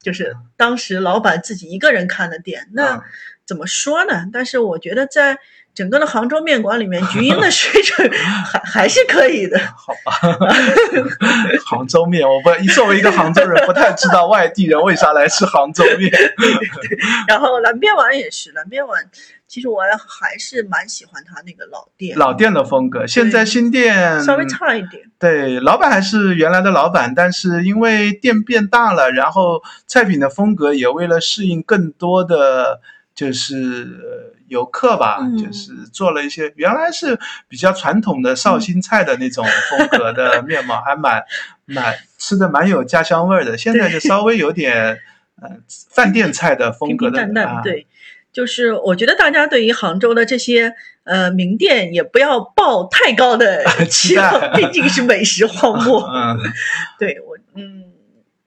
[0.02, 2.68] 就是当时老板自己一个人看的店。
[2.74, 3.02] 那嗯
[3.46, 4.26] 怎么说呢？
[4.32, 5.36] 但是我觉得在
[5.74, 9.58] 整个的杭州面馆里面，菊英的 水准还还是可以的。
[9.78, 10.12] 好吧，
[11.66, 16.12] 杭州面，我不作为一个杭州人，不太知道外地人为啥来吃杭州面。
[17.28, 19.10] 然后蓝边碗也是，蓝边碗
[19.48, 25.10] 其实我还是蛮喜欢他那个老店，老店的风格，现在新店稍微差一点。
[25.18, 32.80] 对，老板还是原来的老板，但是因为店变大了，然后菜品的风格也为了适应更多的
[33.16, 41.24] 就是呃游客吧，嗯就是做了一些原来是比较传统的绍兴菜的那种风格的面貌，还蛮
[41.66, 43.58] 蛮吃的蛮有家乡味儿的。
[43.58, 45.00] 现在就稍微有点
[45.42, 45.50] 呃
[45.90, 47.88] 饭店菜的风格的平淡淡，啊，对，
[48.34, 50.74] 就是我觉得大家对于杭州的这些
[51.04, 56.02] 呃名店也不要抱太高的 期望，毕竟是美食荒漠。
[56.12, 56.38] 嗯，
[57.00, 57.86] 对我，嗯，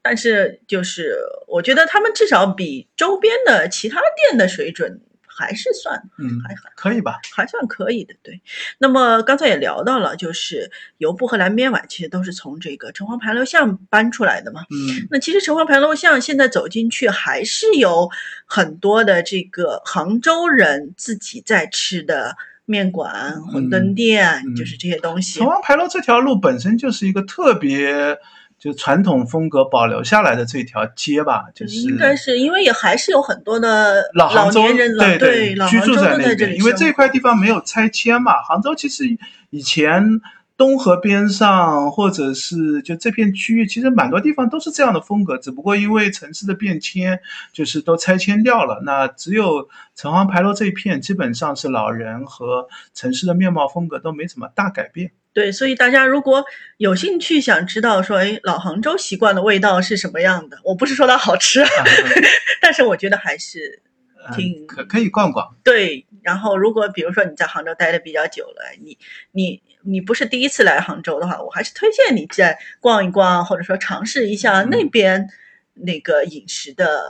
[0.03, 1.17] 但是就是
[1.49, 5.01] 我觉得他们至少比周边的其他店的水准
[5.43, 7.19] 还是算嗯还还可以吧？
[7.35, 8.15] 还算可以的。
[8.23, 8.41] 对，
[8.79, 14.63] 那么刚才也聊到了，就是油布和蓝边碗其实都是从这个城隍牌楼巷搬出来的嘛。
[14.71, 18.09] 嗯那其实城隍牌楼巷现在走进去，还是有
[18.47, 25.49] 很多的这个杭州人自己在吃的面馆、馄饨店，嗯就是这些东西城。
[25.49, 28.17] 隍牌楼这条路本身就是一个特别
[28.63, 38.41] 就传统风格保留下来的这条街吧，就是应该是因为也还是有很多的老杭州年人，老对对老居住杭州都那边，因为这块地方没有拆迁嘛。
[38.41, 39.05] 杭州其实
[39.51, 40.21] 以前
[40.57, 47.19] 东河边上或者是就这片区域，其实蛮多地方都是这样的风格，只不过因为城市的变迁，
[47.53, 48.81] 就是都拆迁掉了。
[48.85, 55.11] 那只有城隍牌楼这一片，基本上是老人和城市的面貌风格都没怎么大改变。
[55.33, 56.45] 对，所以大家如果
[56.77, 61.69] 有兴趣想知道说，哎，老杭州习惯的味道是什么样的，我不是说它好吃，啊
[62.61, 63.81] 但是我觉得还是
[64.29, 66.07] 嗯挺可可以逛逛，对。
[66.23, 68.97] 然后，如果比如说你在杭州待的比较久了，你
[69.33, 75.29] 你你不是第一次来杭州的话，我还是推荐你再逛一逛，或者说尝试一下嗯那边
[75.75, 77.03] 那个饮食的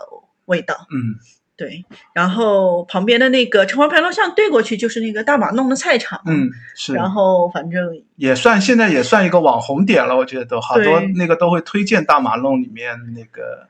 [0.46, 0.86] 味道。
[0.90, 1.20] 嗯，
[1.54, 6.94] 对，然后旁边的那个城隍牌楼巷对过去就是那个大马弄的菜场，嗯，是。
[6.94, 13.68] 然后反正也算现在也算一个网红点了，我觉得都好多那个都会推荐大马弄里面那个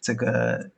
[0.00, 0.68] 这个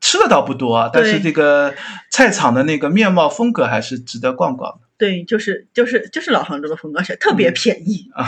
[0.00, 1.72] 吃的倒不多啊，但是这个
[2.10, 4.85] 菜场的那个面貌风格还是值得逛逛的。
[4.98, 8.08] 对，就是就是就是老杭州的风格，而且特别嗯便宜。
[8.14, 8.22] 好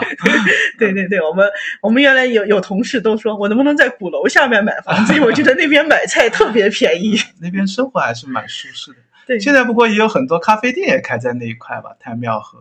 [0.00, 0.06] 吧，
[0.78, 1.48] 对对对，我们
[1.80, 5.14] 我们原来有有同事都说，我能不能在鼓楼下面买房子？
[5.14, 7.18] 因为我觉得那边买菜特别便宜。
[7.40, 8.98] 那边生活还是蛮舒适的。
[9.26, 12.58] 对，现在不过也有很多咖啡店也开在那一块吧，太庙和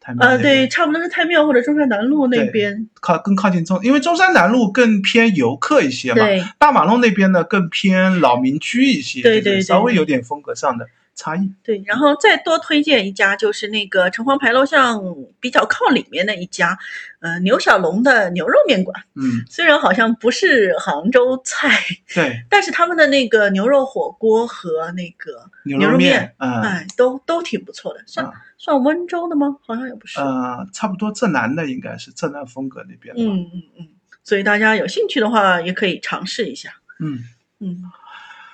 [0.00, 2.88] 太庙呃，对，差不多是太庙或者中山南路那边。
[3.00, 11.52] 靠更靠近中，因为中山南路更偏游客一些嘛，对大马路那边呢更偏老民居一些，对对对稍微有点风格上的差异。
[11.62, 15.00] 对，然后再多推荐一家，就是那个城隍牌楼巷
[15.40, 16.78] 比较靠里面的一家，
[17.20, 19.02] 呃，牛小龙的牛肉面馆。
[19.14, 21.70] 嗯， 虽然好像不是杭州菜，
[22.14, 28.02] 对， 但是他们的那个牛肉火锅和那个牛牛肉面，嗯哎，都都挺不错的。
[28.06, 28.32] 算、啊
[28.62, 29.56] 算温州的吗？
[29.66, 30.20] 好像也不是。
[30.20, 33.20] 呃，差不多浙南的应该是浙南风格那边的。
[33.20, 33.88] 嗯嗯嗯，
[34.22, 36.70] 所以大家有兴趣的话，也可以尝试一下。
[37.00, 37.18] 嗯，
[37.58, 37.82] 嗯，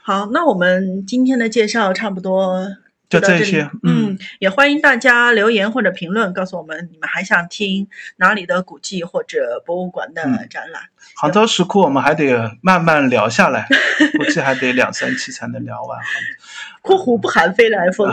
[0.08, 2.66] 好，那我们今天的介绍差不多
[3.10, 7.86] 就这些嗯嗯，也欢迎大家留言或者评论，告诉我们你们还想听
[8.16, 10.84] 哪里的古迹或者博物馆的嗯展览。
[11.14, 13.68] 杭州石窟我们还得慢慢聊下来，
[14.16, 15.98] 估计还得两三期才能聊完。
[16.80, 18.10] （括弧不含飞来峰）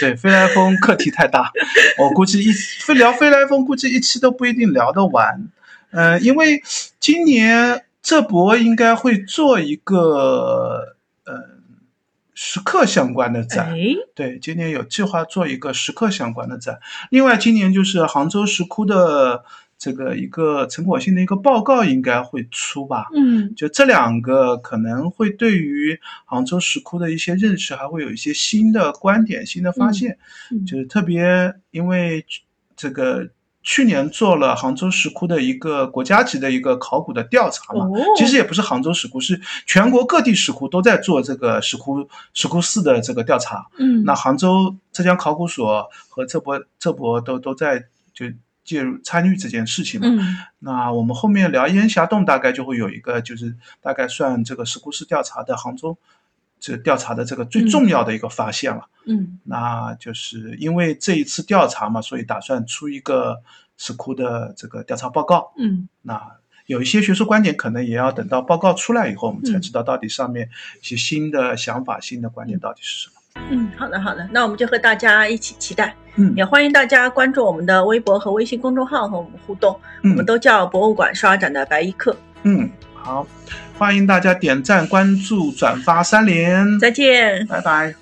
[0.00, 1.52] 对，飞来峰课题太大，
[2.00, 5.46] 我估计一非聊飞来峰，估计一期都不一定聊得完。
[5.90, 6.62] 嗯、因为
[6.98, 11.60] 今年浙博应该会做一个呃
[12.34, 13.78] 石刻相关的展，哎，
[14.14, 16.80] 对，今年有计划做一个石刻相关的展。
[17.10, 19.44] 另外，今年就是杭州石窟的
[19.76, 23.06] 这个一个成果性的一个报告应该会出吧。
[23.14, 30.18] 嗯就这两个可能会对于杭州石窟的一些认识，还会有一些新的观点、新的发现。
[30.50, 32.24] 嗯就是特别因为
[32.74, 33.28] 这个
[33.62, 43.66] 去年做了杭州石窟的一个国家级的一个考古的调查嘛，哦，其实也不是杭州石窟，是全国各地石窟都在做这个石窟石窟寺的这个调查。
[43.78, 48.26] 嗯那杭州浙江考古所和浙博浙博都都在就
[48.64, 50.06] 介入参与这件事情嘛。
[50.08, 55.96] 嗯那我们后面聊烟霞洞，大概就会有一个，就是大概算这个石窟寺调查的杭州
[56.62, 58.86] 这调查的这个最重要的一个发现了。
[59.04, 63.42] 嗯那就是因为这一次调查嘛，所以打算出一个
[63.76, 65.52] 石窟的这个调查报告。
[65.58, 66.22] 嗯那
[66.66, 70.48] 有一些学术观点，可能也要等到报告出来以后，我们才嗯知道到底上面
[70.80, 73.14] 一些新的想法、新的观点到底是什么。
[73.50, 82.16] 嗯，好的好的，那我们就和大家一起期待，嗯也欢迎大家关注我们的微博和微信公众号和我们互动，我们嗯都叫博物馆刷展的白衣客。
[82.44, 82.70] 嗯，
[83.02, 83.26] 好，
[83.78, 87.46] 欢迎大家点赞、关注、转发三连，再见。
[87.46, 88.01] 拜拜。